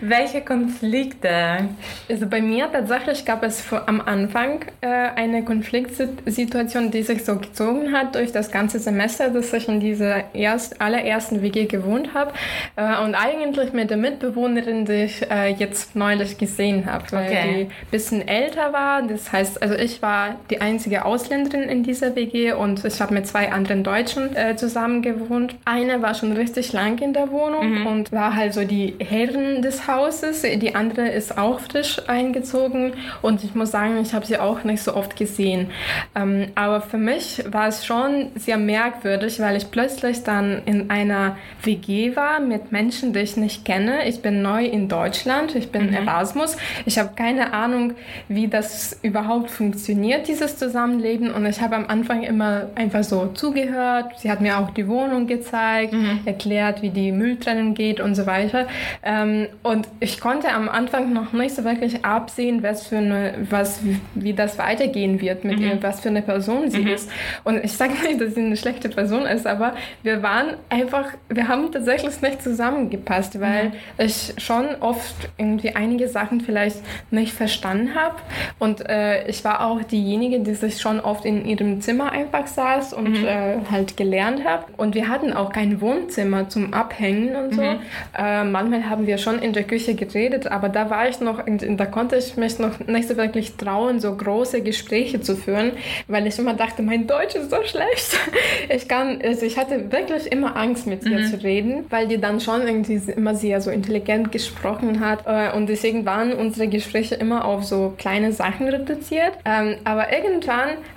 [0.00, 1.68] Welche Konflikte?
[2.08, 7.92] Also bei mir tatsächlich gab es am Anfang äh, eine Konfliktsituation, die sich so gezogen
[7.92, 12.32] hat durch das ganze Semester, dass ich in dieser erst, allerersten WG gewohnt habe
[12.76, 17.42] äh, und eigentlich mit der Mitbewohnerin, die ich äh, jetzt neulich gesehen habe, weil okay.
[17.42, 19.02] die ein bisschen älter war.
[19.02, 23.26] Das heißt, also ich war die einzige Ausländerin in dieser WG und ich habe mit
[23.26, 25.54] zwei anderen Deutschen äh, zusammen gewohnt.
[25.64, 27.86] Eine war schon richtig lang in der Wohnung mhm.
[27.86, 30.42] und war halt so die Herren des Hauses.
[30.42, 34.82] Die andere ist auch frisch eingezogen und ich muss sagen, ich habe sie auch nicht
[34.82, 35.70] so oft gesehen.
[36.14, 41.36] Ähm, aber für mich war es schon sehr merkwürdig, weil ich plötzlich dann in einer
[41.62, 44.08] WG war mit Menschen, die ich nicht kenne.
[44.08, 45.94] Ich bin neu in Deutschland, ich bin mhm.
[45.94, 46.56] Erasmus.
[46.86, 47.94] Ich habe keine Ahnung,
[48.28, 50.69] wie das überhaupt funktioniert, dieses Zusammenleben.
[50.74, 54.18] Und ich habe am Anfang immer einfach so zugehört.
[54.18, 56.20] Sie hat mir auch die Wohnung gezeigt, mhm.
[56.24, 58.66] erklärt, wie die Mülltrennung geht und so weiter.
[59.02, 63.80] Ähm, und ich konnte am Anfang noch nicht so wirklich absehen, was für eine, was,
[64.14, 65.64] wie das weitergehen wird mit mhm.
[65.64, 66.88] ihr, was für eine Person sie mhm.
[66.88, 67.10] ist.
[67.44, 71.48] Und ich sage nicht, dass sie eine schlechte Person ist, aber wir waren einfach, wir
[71.48, 73.72] haben tatsächlich nicht zusammengepasst, weil mhm.
[73.98, 76.78] ich schon oft irgendwie einige Sachen vielleicht
[77.10, 78.16] nicht verstanden habe.
[78.58, 82.92] Und äh, ich war auch diejenige, die sich schon oft in ihrem Zimmer einfach saß
[82.92, 83.26] und mhm.
[83.26, 84.66] äh, halt gelernt habe.
[84.76, 87.62] Und wir hatten auch kein Wohnzimmer zum Abhängen und so.
[87.62, 87.78] Mhm.
[88.16, 91.86] Äh, manchmal haben wir schon in der Küche geredet, aber da war ich noch, da
[91.86, 95.72] konnte ich mich noch nicht so wirklich trauen, so große Gespräche zu führen,
[96.08, 98.18] weil ich immer dachte, mein Deutsch ist so schlecht.
[98.72, 101.24] Ich kann, also ich hatte wirklich immer Angst, mit ihr mhm.
[101.24, 105.26] zu reden, weil die dann schon irgendwie immer sehr so intelligent gesprochen hat.
[105.26, 109.32] Äh, und deswegen waren unsere Gespräche immer auf so kleine Sachen reduziert.
[109.44, 110.40] Ähm, aber irgendwann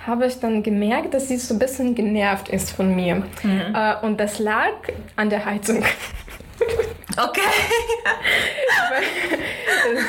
[0.06, 3.22] habe ich dann gemerkt, dass sie so ein bisschen genervt ist von mir.
[3.42, 3.74] Mhm.
[3.74, 4.72] Äh, und das lag
[5.16, 5.82] an der Heizung.
[7.16, 7.40] Okay.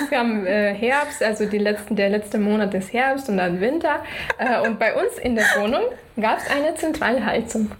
[0.01, 4.03] es kam äh, Herbst, also die letzten, der letzte Monat ist Herbst und dann Winter.
[4.37, 5.83] Äh, und bei uns in der Wohnung
[6.19, 7.71] gab es eine Zentralheizung.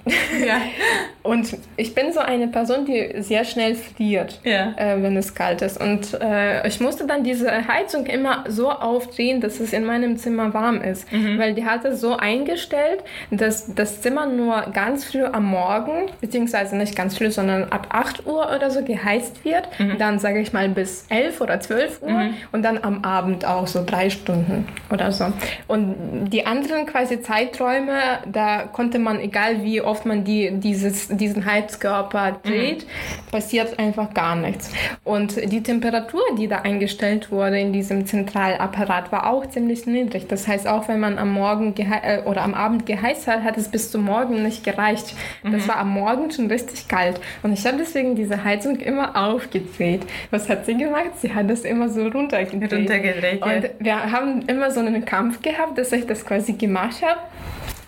[0.46, 0.58] Ja.
[1.24, 4.74] Und ich bin so eine Person, die sehr schnell friert, ja.
[4.78, 5.82] äh, wenn es kalt ist.
[5.82, 10.54] Und äh, ich musste dann diese Heizung immer so aufdrehen, dass es in meinem Zimmer
[10.54, 11.12] warm ist.
[11.12, 11.40] Mhm.
[11.40, 16.96] Weil die hatte so eingestellt, dass das Zimmer nur ganz früh am Morgen, beziehungsweise nicht
[16.96, 19.68] ganz früh, sondern ab 8 Uhr oder so geheizt wird.
[19.80, 19.98] Mhm.
[19.98, 22.34] Dann sage ich mal bis 11 oder 12 Uhr mhm.
[22.52, 25.26] und dann am Abend auch so drei Stunden oder so.
[25.68, 27.96] Und die anderen quasi Zeiträume
[28.26, 33.32] da konnte man, egal wie oft man die, dieses, diesen Heizkörper dreht, mhm.
[33.32, 34.72] passiert einfach gar nichts.
[35.04, 40.28] Und die Temperatur, die da eingestellt wurde in diesem Zentralapparat, war auch ziemlich niedrig.
[40.28, 43.70] Das heißt, auch wenn man am Morgen äh, oder am Abend geheizt hat, hat es
[43.70, 45.16] bis zum Morgen nicht gereicht.
[45.44, 45.54] Mhm.
[45.54, 47.20] Das war am Morgen schon richtig kalt.
[47.44, 50.02] Und ich habe deswegen diese Heizung immer aufgedreht.
[50.32, 51.12] Was hat sie gemacht?
[51.22, 52.74] Sie hat das immer so runtergedreht.
[52.74, 53.42] runtergedreht.
[53.42, 57.20] Und wir haben immer so einen Kampf gehabt, dass ich das quasi gemacht habe.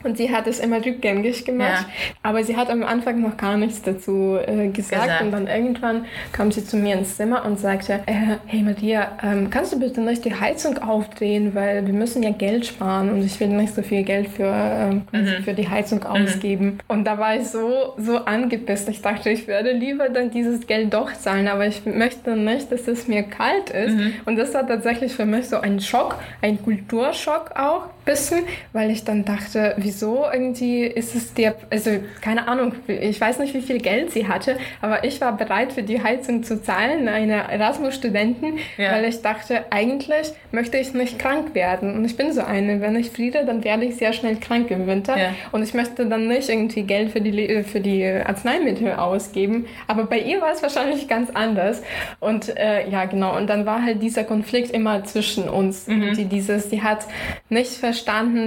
[0.04, 1.86] Und sie hat es immer rückgängig gemacht.
[1.88, 2.08] Ja.
[2.24, 5.04] Aber sie hat am Anfang noch gar nichts dazu äh, gesagt.
[5.04, 5.22] gesagt.
[5.22, 9.50] Und dann irgendwann kam sie zu mir ins Zimmer und sagte, äh, hey Maria, ähm,
[9.50, 13.40] kannst du bitte nicht die Heizung aufdrehen, weil wir müssen ja Geld sparen und ich
[13.40, 15.44] will nicht so viel Geld für, ähm, mhm.
[15.44, 16.06] für die Heizung mhm.
[16.06, 16.78] ausgeben.
[16.88, 18.90] Und da war ich so, so angepisst.
[18.90, 22.88] Ich dachte, ich werde lieber dann dieses Geld doch zahlen, aber ich möchte nicht, dass
[22.88, 23.96] es mir kalt ist.
[23.96, 24.14] Mhm.
[24.26, 29.04] Und das war tatsächlich für mich so ein Schock, ein Kulturschock auch, bisschen, weil ich
[29.04, 31.92] dann dachte, wieso irgendwie ist es dir, also
[32.22, 35.84] keine Ahnung, ich weiß nicht, wie viel Geld sie hatte, aber ich war bereit für
[35.84, 38.94] die Heizung zu zahlen, eine Erasmus-Studenten, ja.
[38.94, 41.96] weil ich dachte, eigentlich möchte ich nicht krank werden.
[41.96, 44.88] Und ich bin so eine, wenn ich friere, dann werde ich sehr schnell krank im
[44.88, 45.18] Winter.
[45.18, 45.30] Ja.
[45.52, 49.66] Und ich möchte dann nicht irgendwie Geld für die, für die Arzneimittel ausgeben.
[49.88, 51.84] Aber bei ihr war es wahrscheinlich ganz anders.
[52.20, 53.36] Und äh, ja, genau.
[53.36, 55.88] Und dann war halt dieser Konflikt immer zwischen uns.
[55.88, 56.14] Mhm.
[56.16, 57.06] Die, dieses, die hat
[57.50, 57.97] nicht verstanden,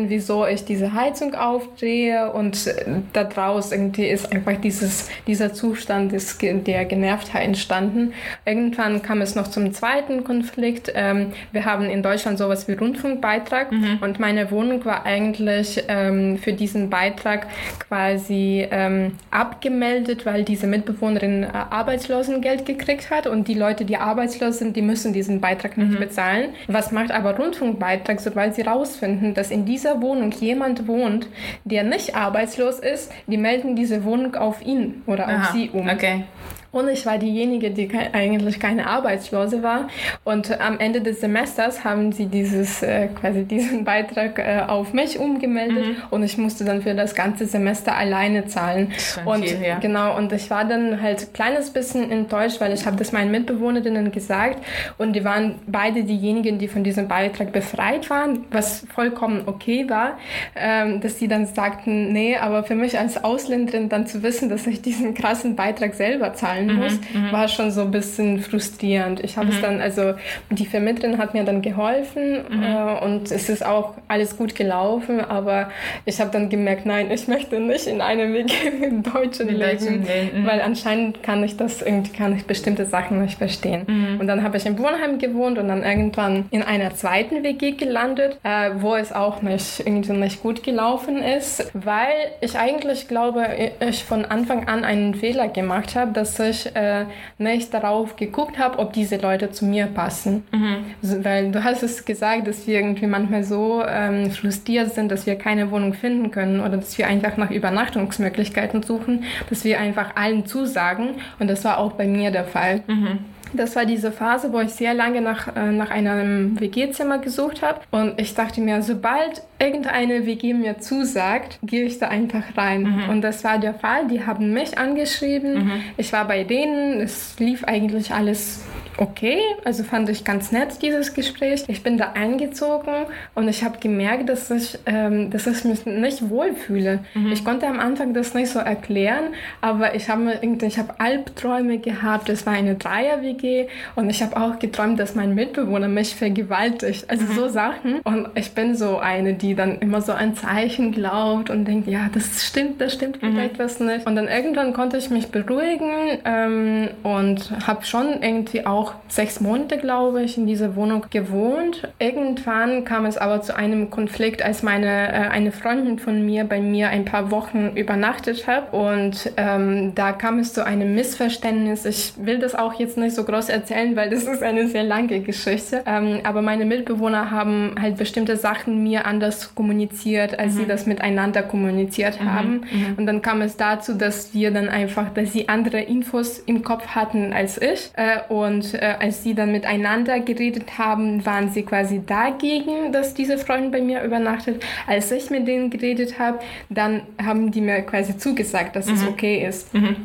[0.08, 5.52] wieso ich diese Heizung Heizung aufdrehe und äh, da draus irgendwie ist einfach dieses, dieser
[5.52, 8.12] Zustand des, der Genervtheit entstanden.
[8.44, 10.92] Irgendwann kam es noch zum zweiten Konflikt.
[10.94, 13.98] Ähm, wir haben in Deutschland sowas wie Rundfunkbeitrag mhm.
[14.00, 17.46] und meine Wohnung war eigentlich ähm, für diesen Beitrag
[17.88, 24.58] quasi ähm, abgemeldet, weil diese Mitbewohnerin äh, Arbeitslosengeld gekriegt hat und die Leute, die arbeitslos
[24.58, 25.98] sind, die müssen diesen Beitrag nicht mhm.
[25.98, 26.50] bezahlen.
[26.68, 31.26] Was macht aber Rundfunkbeitrag, sobald sie rausfinden, dass in dieser Wohnung jemand wohnt,
[31.64, 35.40] der nicht arbeitslos ist, die melden diese Wohnung auf ihn oder Aha.
[35.40, 35.88] auf sie um.
[35.88, 36.24] Okay.
[36.72, 39.88] Und ich war diejenige, die ke eigentlich keine Arbeitslose war.
[40.24, 45.18] Und am Ende des Semesters haben sie dieses, äh, quasi diesen Beitrag äh, auf mich
[45.18, 45.96] umgemeldet mhm.
[46.10, 48.92] und ich musste dann für das ganze Semester alleine zahlen.
[49.24, 49.78] Und viel, ja.
[49.78, 53.30] genau, und ich war dann halt ein kleines bisschen enttäuscht, weil ich habe das meinen
[53.32, 54.64] Mitbewohnerinnen gesagt
[54.98, 60.18] und die waren beide diejenigen, die von diesem Beitrag befreit waren, was vollkommen okay war,
[60.54, 64.66] ähm, dass sie dann sagten, nee, aber für mich als Ausländerin dann zu wissen, dass
[64.66, 68.40] ich diesen krassen Beitrag selber zahlen zahlen mhm, muss, mhm, war schon so ein bisschen
[68.40, 69.20] frustrierend.
[69.22, 69.52] Ich habe mhm.
[69.52, 70.14] es dann, also
[70.50, 72.62] die Vermittlerin hat mir dann geholfen mhm.
[72.62, 75.70] äh, und es ist auch alles gut gelaufen, aber
[76.04, 80.46] ich habe dann gemerkt, nein, ich möchte nicht in einem WG mit Deutschen leben, mhm.
[80.46, 83.84] weil anscheinend kann ich das irgendwie, kann ich bestimmte Sachen nicht verstehen.
[83.86, 84.20] Mhm.
[84.20, 88.38] Und dann habe ich im Wohnheim gewohnt und dann irgendwann in einer zweiten WG gelandet,
[88.42, 93.46] äh, wo es auch nicht irgendwie nicht gut gelaufen ist, weil ich eigentlich glaube,
[93.80, 97.06] ich von Anfang an einen Fehler gemacht habe, dass ich ich äh,
[97.38, 100.44] nicht darauf geguckt habe, ob diese Leute zu mir passen.
[100.52, 100.76] Mhm.
[101.02, 105.26] Also, weil du hast es gesagt, dass wir irgendwie manchmal so ähm, frustriert sind, dass
[105.26, 110.16] wir keine Wohnung finden können oder dass wir einfach nach Übernachtungsmöglichkeiten suchen, dass wir einfach
[110.16, 111.10] allen zusagen.
[111.38, 112.82] Und das war auch bei mir der Fall.
[112.86, 113.18] Mhm.
[113.52, 117.80] Das war diese Phase, wo ich sehr lange nach, äh, nach einem WG-Zimmer gesucht habe.
[117.90, 122.82] Und ich dachte mir, sobald irgendeine WG mir zusagt, gehe ich da einfach rein.
[122.82, 123.08] Mhm.
[123.08, 124.06] Und das war der Fall.
[124.08, 125.64] Die haben mich angeschrieben.
[125.64, 125.72] Mhm.
[125.96, 127.00] Ich war bei denen.
[127.00, 128.62] Es lief eigentlich alles
[129.00, 129.40] okay.
[129.64, 131.64] Also fand ich ganz nett, dieses Gespräch.
[131.66, 136.28] Ich bin da eingezogen und ich habe gemerkt, dass ich, ähm, dass ich mich nicht
[136.28, 137.00] wohlfühle.
[137.14, 137.32] Mhm.
[137.32, 142.28] Ich konnte am Anfang das nicht so erklären, aber ich habe ich habe Albträume gehabt.
[142.28, 147.08] Es war eine Dreier-WG und ich habe auch geträumt, dass mein Mitbewohner mich vergewaltigt.
[147.08, 147.32] Also mhm.
[147.32, 148.00] so Sachen.
[148.00, 152.10] Und ich bin so eine, die dann immer so ein Zeichen glaubt und denkt, ja,
[152.12, 153.32] das stimmt, das stimmt mhm.
[153.32, 154.06] vielleicht was nicht.
[154.06, 159.40] Und dann irgendwann konnte ich mich beruhigen ähm, und habe schon irgendwie auch auch sechs
[159.40, 161.88] Monate, glaube ich, in dieser Wohnung gewohnt.
[161.98, 166.60] Irgendwann kam es aber zu einem Konflikt, als meine äh, eine Freundin von mir bei
[166.60, 171.84] mir ein paar Wochen übernachtet hat und ähm, da kam es zu einem Missverständnis.
[171.84, 175.20] Ich will das auch jetzt nicht so groß erzählen, weil das ist eine sehr lange
[175.20, 175.82] Geschichte.
[175.86, 180.58] Ähm, aber meine Mitbewohner haben halt bestimmte Sachen mir anders kommuniziert, als mhm.
[180.58, 182.32] sie das miteinander kommuniziert mhm.
[182.32, 182.52] haben.
[182.70, 182.94] Mhm.
[182.96, 186.88] Und dann kam es dazu, dass wir dann einfach, dass sie andere Infos im Kopf
[186.88, 192.00] hatten als ich äh, und äh, als sie dann miteinander geredet haben, waren sie quasi
[192.04, 194.64] dagegen, dass diese Freundin bei mir übernachtet.
[194.86, 198.94] Als ich mit denen geredet habe, dann haben die mir quasi zugesagt, dass mhm.
[198.94, 199.74] es okay ist.
[199.74, 199.96] Mhm.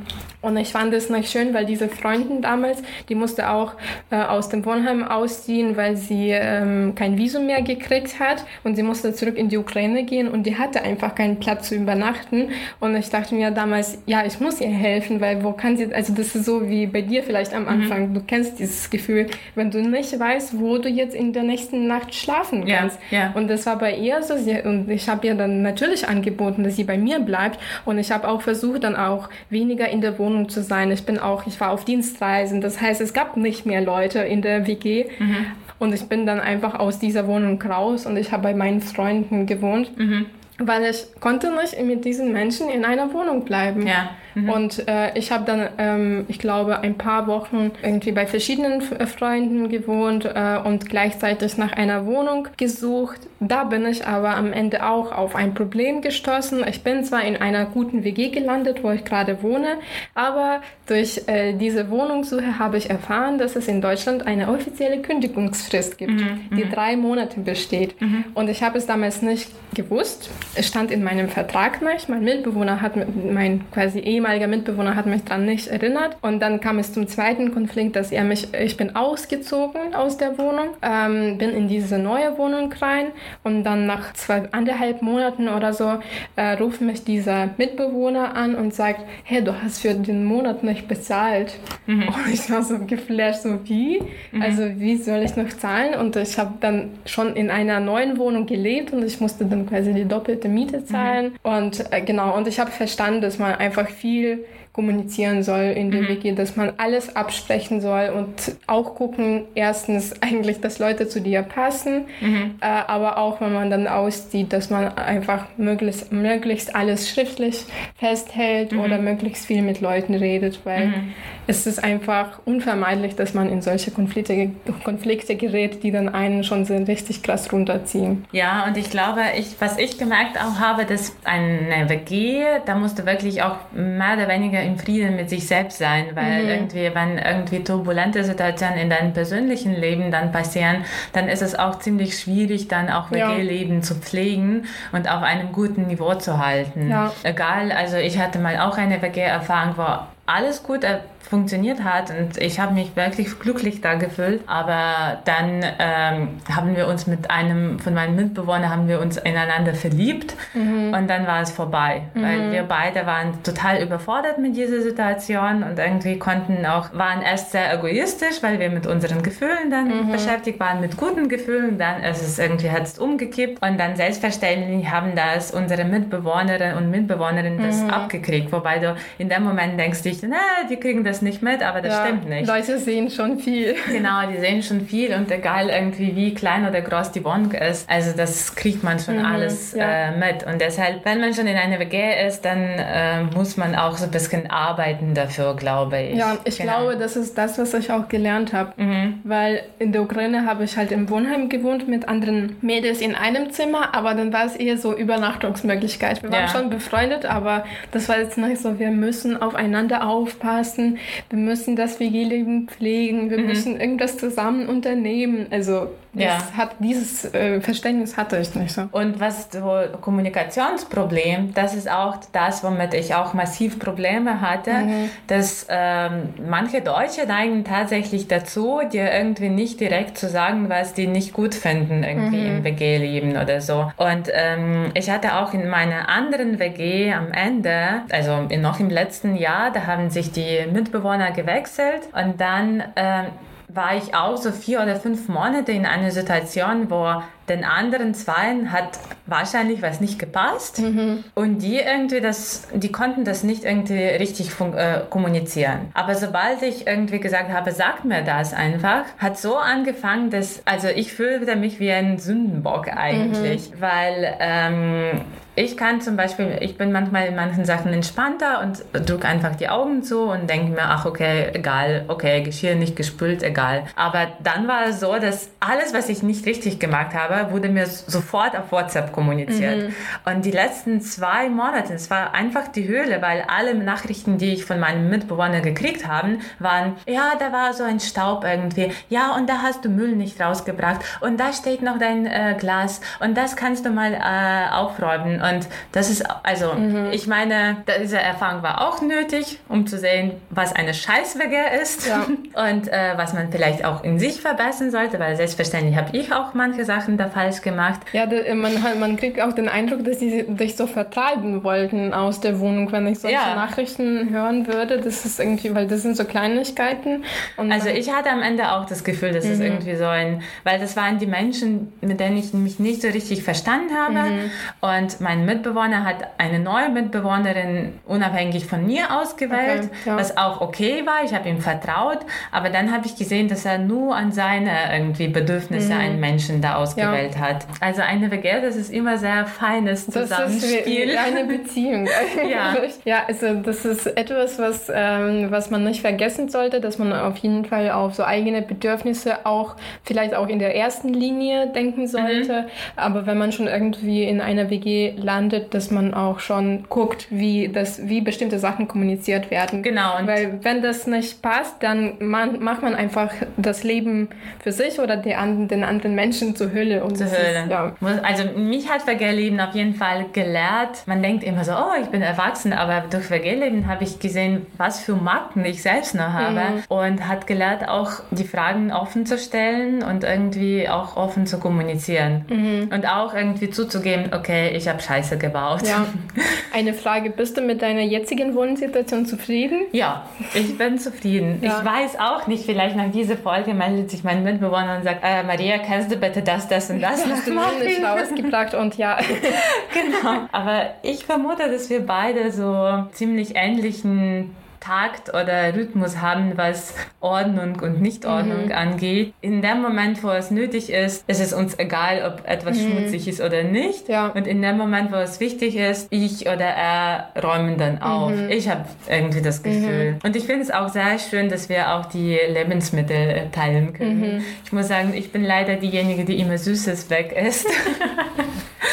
[0.45, 3.73] Und ich fand es nicht schön, weil diese Freundin damals, die musste auch
[4.11, 8.83] äh, aus dem Wohnheim ausziehen, weil sie ähm, kein Visum mehr gekriegt hat und sie
[8.83, 12.49] musste zurück in die Ukraine gehen und die hatte einfach keinen Platz zu übernachten.
[12.79, 16.13] Und ich dachte mir damals, ja, ich muss ihr helfen, weil wo kann sie, also
[16.13, 17.69] das ist so wie bei dir vielleicht am mhm.
[17.69, 18.13] Anfang, mhm.
[18.13, 19.25] du kennst dieses Gefühl,
[19.55, 22.99] wenn du nicht weißt, wo du jetzt in der nächsten Nacht schlafen kannst.
[23.09, 23.31] Ja, ja.
[23.33, 26.75] Und das war bei ihr so, sie, und ich habe ihr dann natürlich angeboten, dass
[26.75, 30.34] sie bei mir bleibt und ich habe auch versucht, dann auch weniger in der Wohnung
[30.35, 30.91] Wohnung zu sein.
[30.91, 32.61] Ich bin auch, ich war auf Dienstreisen.
[32.61, 35.05] Das heißt, es gab nicht mehr Leute in der WG.
[35.19, 35.47] Mhm.
[35.79, 39.45] Und ich bin dann einfach aus dieser Wohnung raus und ich habe bei meinen Freunden
[39.45, 39.97] gewohnt.
[39.97, 40.27] Mhm.
[40.57, 43.85] Weil ich konnte nicht mit diesen Menschen in einer Wohnung bleiben.
[43.85, 44.11] Ja.
[44.35, 44.49] Mhm.
[44.49, 49.05] Und äh, ich habe dann, ähm, ich glaube, ein paar Wochen irgendwie bei verschiedenen äh,
[49.05, 53.19] Freunden gewohnt äh, und gleichzeitig nach einer Wohnung gesucht.
[53.39, 56.65] Da bin ich aber am Ende auch auf ein Problem gestoßen.
[56.67, 59.77] Ich bin zwar in einer guten WG gelandet, wo ich gerade wohne,
[60.13, 65.97] aber durch äh, diese Wohnungssuche habe ich erfahren, dass es in Deutschland eine offizielle Kündigungsfrist
[65.97, 66.49] gibt, mhm.
[66.51, 66.71] die mhm.
[66.71, 67.99] drei Monate besteht.
[67.99, 68.25] Mhm.
[68.33, 70.29] Und ich habe es damals nicht gewusst.
[70.55, 72.07] Es stand in meinem Vertrag nicht.
[72.07, 76.17] Mein Mitbewohner hat mein quasi ehemaliger Mitbewohner hat mich daran nicht erinnert.
[76.21, 80.37] Und dann kam es zum zweiten Konflikt, dass er mich, ich bin ausgezogen aus der
[80.37, 83.07] Wohnung, ähm, bin in diese neue Wohnung rein
[83.43, 85.99] und dann nach zwei, anderthalb Monaten oder so
[86.35, 90.87] äh, ruft mich dieser Mitbewohner an und sagt, hey, du hast für den Monat nicht
[90.87, 91.55] bezahlt.
[91.85, 92.07] Mhm.
[92.25, 94.01] Und ich war so geflasht, so wie?
[94.31, 94.41] Mhm.
[94.41, 95.99] Also wie soll ich noch zahlen?
[95.99, 99.93] Und ich habe dann schon in einer neuen Wohnung gelebt und ich musste dann quasi
[99.93, 101.33] die Doppel doppelte Miete zahlen.
[101.43, 101.51] Mhm.
[101.51, 104.45] Und äh, genau, und ich habe verstanden, dass man einfach viel
[104.75, 106.07] kommunizieren soll in dem mhm.
[106.09, 111.43] WG, dass man alles absprechen soll und auch gucken, erstens eigentlich, dass Leute zu dir
[111.43, 112.55] passen, mhm.
[112.59, 117.63] äh, aber auch, wenn man dann auszieht, dass man einfach möglichst, möglichst alles schriftlich
[117.95, 118.81] festhält mhm.
[118.81, 121.13] oder möglichst viel mit Leuten redet, weil mhm.
[121.47, 124.51] es ist einfach unvermeidlich, dass man in solche Konflikte,
[124.83, 128.25] Konflikte gerät, die dann einen schon so richtig krass runterziehen.
[128.33, 133.05] Ja, und ich glaube, ich, was ich gemerkt auch habe, dass eine WG, da musste
[133.05, 136.49] wirklich auch mehr oder weniger im Frieden mit sich selbst sein, weil mhm.
[136.49, 141.79] irgendwie, wenn irgendwie turbulente Situationen in deinem persönlichen Leben dann passieren, dann ist es auch
[141.79, 143.81] ziemlich schwierig, dann auch WG-Leben ja.
[143.81, 146.89] zu pflegen und auf einem guten Niveau zu halten.
[146.89, 147.13] Ja.
[147.23, 149.85] Egal, also ich hatte mal auch eine WG-Erfahrung, wo
[150.25, 154.41] alles gut äh, funktioniert hat und ich habe mich wirklich glücklich da gefühlt.
[154.47, 159.73] Aber dann ähm, haben wir uns mit einem von meinen Mitbewohnern haben wir uns ineinander
[159.73, 160.93] verliebt mhm.
[160.93, 162.23] und dann war es vorbei, mhm.
[162.23, 167.51] weil wir beide waren total überfordert mit dieser Situation und irgendwie konnten auch waren erst
[167.51, 170.11] sehr egoistisch, weil wir mit unseren Gefühlen dann mhm.
[170.11, 171.77] beschäftigt waren, mit guten Gefühlen.
[171.77, 176.91] Dann ist es irgendwie hat es umgekippt und dann selbstverständlich haben das unsere Mitbewohnerinnen und
[176.91, 177.89] Mitbewohnerinnen das mhm.
[177.89, 180.37] abgekriegt, wobei du in dem Moment denkst, dich, na,
[180.69, 182.47] die kriegen das nicht mit, aber das ja, stimmt nicht.
[182.47, 183.75] Leute sehen schon viel.
[183.87, 187.89] Genau, die sehen schon viel und egal irgendwie wie klein oder groß die Wohnung ist,
[187.89, 190.09] also das kriegt man schon mhm, alles ja.
[190.09, 190.45] äh, mit.
[190.45, 194.05] Und deshalb, wenn man schon in einer WG ist, dann äh, muss man auch so
[194.05, 196.17] ein bisschen arbeiten dafür, glaube ich.
[196.17, 196.77] Ja, ich genau.
[196.77, 198.73] glaube, das ist das, was ich auch gelernt habe.
[198.81, 199.19] Mhm.
[199.23, 203.51] Weil in der Ukraine habe ich halt im Wohnheim gewohnt mit anderen Mädels in einem
[203.51, 206.23] Zimmer, aber dann war es eher so Übernachtungsmöglichkeit.
[206.23, 206.47] Wir waren ja.
[206.47, 210.97] schon befreundet, aber das war jetzt nicht so, wir müssen aufeinander aufpassen,
[211.29, 213.47] wir müssen das WG-Leben pflegen, wir mhm.
[213.47, 215.47] müssen irgendwas zusammen unternehmen.
[215.51, 216.39] Also ja.
[216.55, 218.87] hat, dieses äh, Verständnis hatte ich nicht so.
[218.91, 225.09] Und was so Kommunikationsproblem, das ist auch das, womit ich auch massiv Probleme hatte, mhm.
[225.27, 231.07] dass ähm, manche Deutsche neigen tatsächlich dazu, dir irgendwie nicht direkt zu sagen, was die
[231.07, 232.57] nicht gut finden irgendwie mhm.
[232.57, 233.91] im WG-Leben oder so.
[233.97, 239.35] Und ähm, ich hatte auch in meiner anderen WG am Ende, also noch im letzten
[239.35, 240.94] Jahr, da haben sich die Mitbewohner
[241.31, 243.25] gewechselt und dann ähm,
[243.67, 248.71] war ich auch so vier oder fünf Monate in einer Situation, wo den anderen Zweien
[248.71, 251.23] hat wahrscheinlich was nicht gepasst mhm.
[251.33, 255.89] und die irgendwie das, die konnten das nicht irgendwie richtig äh, kommunizieren.
[255.93, 260.87] Aber sobald ich irgendwie gesagt habe, sag mir das einfach, hat so angefangen, dass, also
[260.87, 263.81] ich fühlte mich wie ein Sündenbock eigentlich, mhm.
[263.81, 265.21] weil ähm,
[265.57, 269.69] ich kann zum Beispiel, ich bin manchmal in manchen Sachen entspannter und drücke einfach die
[269.69, 273.85] Augen zu und denke mir, ach okay, egal, okay, Geschirr nicht gespült, egal.
[273.95, 277.87] Aber dann war es so, dass alles, was ich nicht richtig gemacht habe, wurde mir
[277.87, 279.89] sofort auf WhatsApp kommuniziert.
[279.89, 279.95] Mhm.
[280.25, 284.65] Und die letzten zwei Monate, es war einfach die Höhle, weil alle Nachrichten, die ich
[284.65, 289.49] von meinen Mitbewohnern gekriegt habe, waren, ja, da war so ein Staub irgendwie, ja, und
[289.49, 293.55] da hast du Müll nicht rausgebracht und da steht noch dein äh, Glas und das
[293.55, 297.09] kannst du mal äh, aufräumen und das ist, also, mhm.
[297.11, 302.25] ich meine, diese Erfahrung war auch nötig, um zu sehen, was eine Scheißwege ist ja.
[302.71, 306.53] und äh, was man vielleicht auch in sich verbessern sollte, weil selbstverständlich habe ich auch
[306.53, 308.01] manche Sachen da falsch gemacht.
[308.13, 312.59] Ja, man, man kriegt auch den Eindruck, dass sie dich so vertreiben wollten aus der
[312.59, 313.55] Wohnung, wenn ich solche ja.
[313.55, 314.99] Nachrichten hören würde.
[314.99, 317.23] Das ist irgendwie, weil das sind so Kleinigkeiten.
[317.57, 319.51] also ich hatte am Ende auch das Gefühl, dass mhm.
[319.51, 323.09] es irgendwie so ein, weil das waren die Menschen, mit denen ich mich nicht so
[323.09, 324.51] richtig verstanden habe mhm.
[324.81, 330.17] und mein mein Mitbewohner hat eine neue Mitbewohnerin unabhängig von mir ausgewählt, okay, ja.
[330.17, 331.23] was auch okay war.
[331.25, 332.19] Ich habe ihm vertraut,
[332.51, 335.99] aber dann habe ich gesehen, dass er nur an seine irgendwie Bedürfnisse mhm.
[335.99, 337.39] einen Menschen da ausgewählt ja.
[337.39, 337.65] hat.
[337.79, 341.13] Also eine WG, das ist immer sehr feines Zusammenspiel.
[341.13, 342.07] Das ist eine Beziehung
[342.49, 342.75] ja.
[343.03, 347.37] ja, also das ist etwas, was, ähm, was man nicht vergessen sollte, dass man auf
[347.37, 352.63] jeden Fall auf so eigene Bedürfnisse auch vielleicht auch in der ersten Linie denken sollte.
[352.63, 352.67] Mhm.
[352.95, 357.69] Aber wenn man schon irgendwie in einer WG landet, dass man auch schon guckt, wie
[357.69, 359.83] das, wie bestimmte Sachen kommuniziert werden.
[359.83, 360.15] Genau.
[360.23, 365.17] Weil wenn das nicht passt, dann man, macht man einfach das Leben für sich oder
[365.17, 365.35] die,
[365.67, 367.04] den anderen Menschen zur Hölle.
[367.05, 367.63] Und zur Hölle.
[367.63, 367.93] Ist, ja.
[368.23, 371.03] Also mich hat Vergehleben auf jeden Fall gelehrt.
[371.05, 375.01] Man denkt immer so, oh, ich bin erwachsen, aber durch Vergehleben habe ich gesehen, was
[375.01, 376.83] für Marken ich selbst noch habe mhm.
[376.87, 382.45] und hat gelehrt, auch die Fragen offen zu stellen und irgendwie auch offen zu kommunizieren
[382.49, 382.89] mhm.
[382.93, 385.81] und auch irgendwie zuzugeben, okay, ich habe Scheiße Scheiße gebaut.
[385.87, 386.05] Ja.
[386.73, 389.85] Eine Frage, bist du mit deiner jetzigen Wohnsituation zufrieden?
[389.91, 391.59] Ja, ich bin zufrieden.
[391.61, 391.79] Ja.
[391.79, 395.43] Ich weiß auch nicht, vielleicht nach dieser Folge meldet sich mein Mitbewohner und sagt, äh,
[395.43, 399.17] Maria, kannst du bitte das, das und das hast du nicht rausgebracht und ja.
[399.93, 400.47] genau.
[400.51, 404.55] Aber ich vermute, dass wir beide so ziemlich ähnlichen
[404.85, 408.71] Takt oder Rhythmus haben, was Ordnung und Nichtordnung mhm.
[408.71, 409.33] angeht.
[409.41, 412.91] In dem Moment, wo es nötig ist, ist es uns egal, ob etwas mhm.
[412.91, 414.07] schmutzig ist oder nicht.
[414.09, 414.27] Ja.
[414.27, 418.31] Und in dem Moment, wo es wichtig ist, ich oder er räumen dann auf.
[418.31, 418.49] Mhm.
[418.49, 419.63] Ich habe irgendwie das mhm.
[419.63, 420.19] Gefühl.
[420.23, 424.35] Und ich finde es auch sehr schön, dass wir auch die Lebensmittel äh, teilen können.
[424.35, 424.45] Mhm.
[424.63, 427.67] Ich muss sagen, ich bin leider diejenige, die immer Süßes weg isst.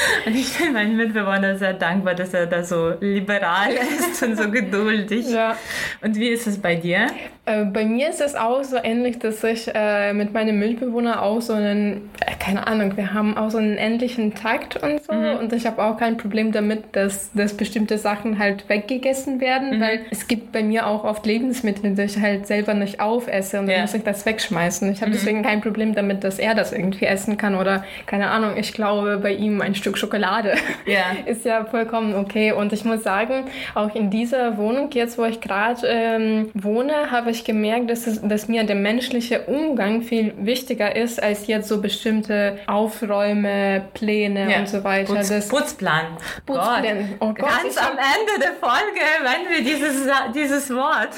[0.26, 4.50] Und ich bin meinem Mitbewohner sehr dankbar, dass er da so liberal ist und so
[4.50, 5.28] geduldig.
[5.30, 5.56] Ja.
[6.00, 7.08] Und wie ist es bei dir?
[7.44, 11.40] Äh, bei mir ist es auch so ähnlich, dass ich äh, mit meinem Mitbewohner auch
[11.40, 15.12] so einen, äh, keine Ahnung, wir haben auch so einen endlichen Takt und so.
[15.12, 15.38] Mhm.
[15.40, 19.80] Und ich habe auch kein Problem damit, dass, dass bestimmte Sachen halt weggegessen werden, mhm.
[19.80, 23.66] weil es gibt bei mir auch oft Lebensmittel, die ich halt selber nicht aufesse und
[23.66, 23.74] ja.
[23.74, 24.92] dann muss ich das wegschmeißen.
[24.92, 25.14] Ich habe mhm.
[25.14, 29.18] deswegen kein Problem damit, dass er das irgendwie essen kann oder keine Ahnung, ich glaube
[29.20, 30.54] bei ihm ein Stück Schokolade
[30.86, 31.04] ja.
[31.26, 32.52] ist ja vollkommen okay.
[32.52, 37.30] Und ich muss sagen, auch in dieser Wohnung, jetzt wo ich gerade ähm, wohne, habe
[37.30, 41.80] ich gemerkt, dass, es, dass mir der menschliche Umgang viel wichtiger ist, als jetzt so
[41.80, 44.58] bestimmte Aufräume, Pläne ja.
[44.58, 45.14] und so weiter.
[45.14, 46.16] Putz, das Putzplan.
[46.46, 47.14] Putzplan.
[47.20, 51.10] Oh Gott, Ganz am Ende der Folge wenn wir dieses, dieses Wort.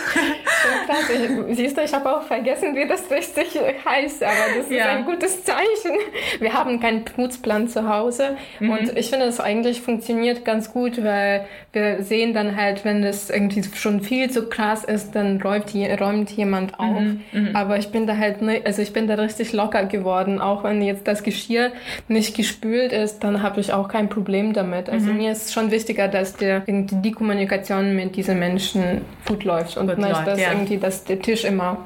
[0.86, 1.10] Krass.
[1.10, 4.84] Ich, siehst du, ich habe auch vergessen, wie das richtig heißt, aber das ja.
[4.84, 5.98] ist ein gutes Zeichen.
[6.38, 8.70] Wir haben keinen Putzplan zu Hause mhm.
[8.70, 13.30] und ich finde, es eigentlich funktioniert ganz gut, weil wir sehen dann halt, wenn das
[13.30, 17.00] irgendwie schon viel zu krass ist, dann räumt, räumt jemand auf.
[17.00, 20.40] Mhm, mhm, Aber ich bin da halt, ne, also ich bin da richtig locker geworden.
[20.40, 21.72] Auch wenn jetzt das Geschirr
[22.08, 24.88] nicht gespült ist, dann habe ich auch kein Problem damit.
[24.88, 25.18] Also mhm.
[25.18, 29.98] mir ist schon wichtiger, dass der, die Kommunikation mit diesen Menschen gut läuft und gut
[29.98, 30.52] nicht, läuft, dass ja.
[30.52, 31.84] irgendwie, dass der Tisch immer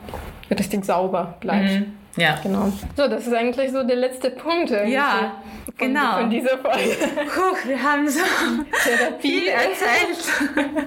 [0.50, 1.70] richtig sauber bleibt.
[1.70, 1.92] Mhm.
[2.16, 2.38] Ja.
[2.42, 2.72] Genau.
[2.96, 4.70] So, das ist eigentlich so der letzte Punkt.
[4.70, 4.94] Irgendwie.
[4.94, 5.34] Ja,
[5.78, 6.18] von, genau.
[6.18, 6.78] Von dieser Folge.
[7.34, 8.20] Puh, wir haben so
[8.84, 10.86] Therapie viel erzählt.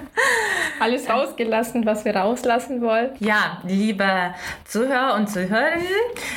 [0.80, 3.10] Alles rausgelassen, was wir rauslassen wollen.
[3.20, 4.34] Ja, liebe
[4.64, 5.86] Zuhörer und Zuhörerinnen,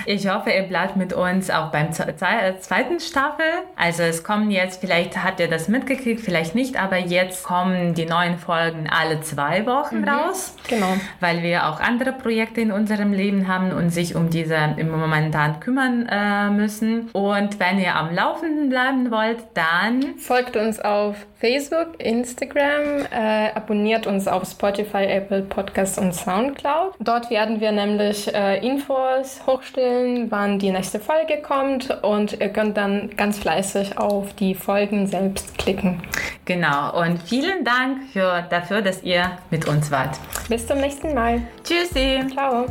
[0.05, 3.45] ich hoffe, ihr bleibt mit uns auch beim zweiten Staffel.
[3.75, 8.05] Also es kommen jetzt, vielleicht habt ihr das mitgekriegt, vielleicht nicht, aber jetzt kommen die
[8.05, 10.09] neuen Folgen alle zwei Wochen mhm.
[10.09, 10.55] raus.
[10.67, 10.93] Genau.
[11.19, 15.59] Weil wir auch andere Projekte in unserem Leben haben und sich um diese im momentan
[15.59, 17.09] kümmern äh, müssen.
[17.11, 18.13] Und wenn ihr am
[18.45, 25.41] Laufenden bleiben wollt, dann folgt uns auf Facebook, Instagram, äh, abonniert uns auf Spotify, Apple
[25.41, 26.93] Podcasts und Soundcloud.
[26.99, 32.77] Dort werden wir nämlich äh, Infos hochstellen, wann die nächste Folge kommt und ihr könnt
[32.77, 36.01] dann ganz fleißig auf die Folgen selbst klicken.
[36.45, 40.19] Genau und vielen Dank für, dafür, dass ihr mit uns wart.
[40.49, 41.41] Bis zum nächsten Mal.
[41.63, 42.21] Tschüssi.
[42.31, 42.65] Ciao.